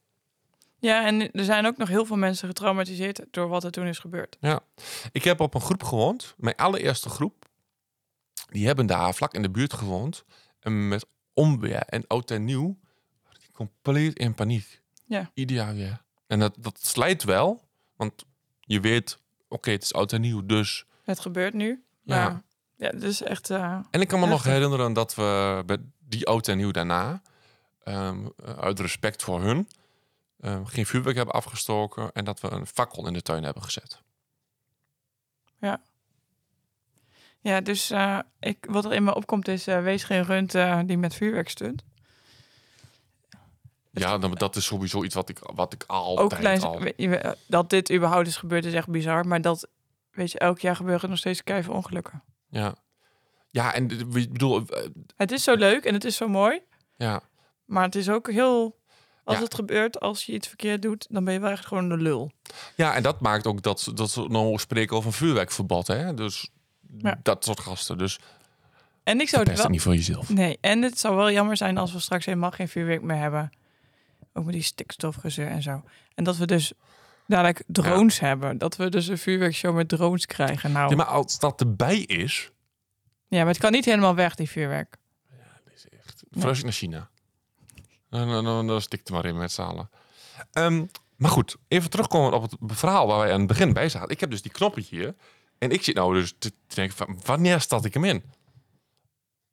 [0.80, 4.00] Ja, en er zijn ook nog heel veel mensen getraumatiseerd door wat er toen is
[4.00, 4.38] gebeurd.
[5.12, 7.46] Ik heb op een groep gewoond, mijn allereerste groep.
[8.50, 10.24] Die hebben daar vlak in de buurt gewoond.
[10.60, 12.78] En met onweer en oud en nieuw,
[13.54, 14.82] compleet in paniek.
[15.06, 15.32] Ja.
[15.34, 16.02] Ieder jaar weer.
[16.28, 17.64] En dat, dat slijt wel,
[17.96, 18.26] want
[18.60, 21.84] je weet, oké, het is oud en nieuw, dus Het gebeurt nu.
[22.04, 22.30] Ja.
[22.30, 22.42] Maar,
[22.76, 25.78] ja, dus echt, eh, En ik kan me nog herinneren dat we bij
[26.08, 27.22] die oud en nieuw daarna,
[27.84, 29.70] ehm, eh, uit respect voor hun,
[30.40, 34.02] ehm, geen vuurwerk hebben afgestoken en dat we een fakkel in de tuin hebben gezet.
[37.40, 40.52] ja, dus eh, ik, wat er in me opkomt is, eh, wees geen rund
[40.88, 41.84] die met vuurwerk stunt.
[43.92, 46.80] Ja, dan, dat is sowieso iets wat ik, wat ik Ook altijd klein, al...
[46.80, 49.68] we- je- dat dit überhaupt is gebeurd is echt bizar, maar dat,
[50.12, 52.24] weet je, elk jaar gebeuren nog steeds keiveel ongelukken.
[52.50, 52.76] Ja,
[53.54, 54.84] ja en ik bedoel, eh,
[55.16, 56.62] Het is zo leuk en het is zo mooi,
[56.98, 57.22] ja,
[57.66, 58.82] maar het is ook heel...
[59.26, 59.44] Als Ja.
[59.44, 62.32] het gebeurt, als je iets verkeerd doet, dan ben je wel echt gewoon de lul.
[62.76, 66.14] ja, en dat maakt ook dat, dat ze nou spreken over een vuurwerkverbod, hè?
[66.14, 66.50] Dus
[66.98, 67.20] Ja.
[67.24, 67.98] dat soort gasten.
[67.98, 68.20] Dus
[69.04, 69.70] En ik zou het wel...
[69.70, 70.30] niet voor jezelf.
[70.30, 73.50] Nee, en het zou wel jammer zijn als we straks helemaal geen vuurwerk meer hebben.
[74.34, 75.84] Ook met die stikstofgezeur en zo.
[76.16, 76.74] En dat we dus
[77.28, 78.58] dadelijk drones hebben.
[78.58, 80.72] Dat we dus een vuurwerkshow met drones krijgen.
[80.72, 82.52] Nou, Ja, maar als dat erbij is,
[83.34, 84.98] ja, maar het kan niet helemaal weg, die vuurwerk.
[86.32, 87.10] Vlees naar China.
[88.10, 89.90] Dan, dan, dan, dan stikt er maar in met z'n allen.
[90.52, 94.10] Ehm, maar goed, even terugkomen op het verhaal waar wij aan het begin bij zaten.
[94.10, 95.16] Ik heb dus die knoppen hier.
[95.58, 98.24] En ik zit nou dus te te denken van, wanneer start ik hem in?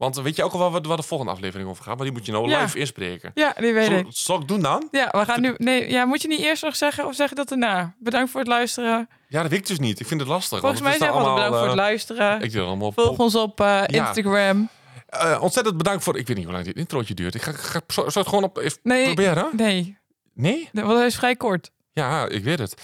[0.01, 1.94] Want weet je ook al waar, we- waar de volgende aflevering over gaat?
[1.96, 2.62] Maar die moet je nou Ja.
[2.62, 3.30] live inspreken.
[3.34, 4.07] Ja, die weet Zal, ik.
[4.09, 4.88] zal ik doen dan?
[4.90, 5.55] Ja, we gaan nu...
[5.57, 7.94] Nee, ja, moet je niet eerst nog zeggen of zeg je dat daarna?
[7.98, 9.09] Bedankt voor het luisteren.
[9.28, 10.01] Ja, dat weet ik dus niet.
[10.01, 10.59] Ik vind het lastig.
[10.61, 12.38] Volgens mij zeggen is we altijd bedankt voor het allemaal, luisteren.
[12.38, 14.07] eh, Ik doe allemaal op, Volg ons op eh, Ja.
[14.07, 14.68] Instagram.
[15.07, 16.18] Eh, ontzettend bedankt voor...
[16.18, 17.34] Ik weet niet hoe lang dit introotje duurt.
[17.34, 19.05] Ik ga, ga het gewoon op even Nee.
[19.05, 19.48] proberen.
[19.57, 19.98] Nee,
[20.34, 20.68] Nee?
[20.72, 21.70] hij is vrij kort.
[21.92, 22.74] Ja, ik weet het.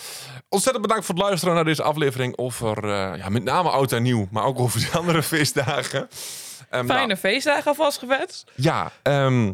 [0.49, 4.03] Ontzettend bedankt voor het luisteren naar deze aflevering over eh, ja, met name oud en
[4.03, 6.09] nieuw, maar ook over die andere feestdagen.
[6.77, 8.53] Ehm, Fijne nou, feestdagen alvast gewenst.
[8.55, 9.53] ja, ehm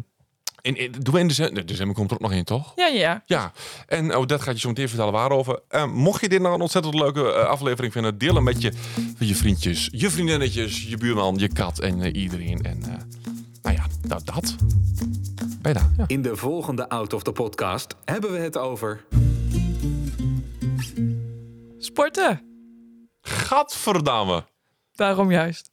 [0.62, 2.72] in, in, doen we in december, komt er ook nog in, toch?
[2.76, 3.22] Ja, ja.
[3.26, 3.52] Ja,
[3.86, 5.60] en oh, dat gaat je zo meteen vertellen waarover.
[5.68, 8.72] Ehm, mocht je dit nou een ontzettend leuke eh, aflevering vinden, deel hem met je,
[9.18, 12.62] met je vriendjes, je vriendinnetjes, je buurman, je kat en eh, iedereen.
[12.62, 12.88] En eh,
[13.62, 14.26] nou ja, dat.
[14.26, 14.56] dat.
[15.62, 16.04] Bijna, ja.
[16.06, 19.04] In de volgende Out of the Podcast hebben we het over
[21.78, 22.40] Sporten.
[23.20, 24.44] Gadverdamme.
[24.92, 25.71] Daarom juist.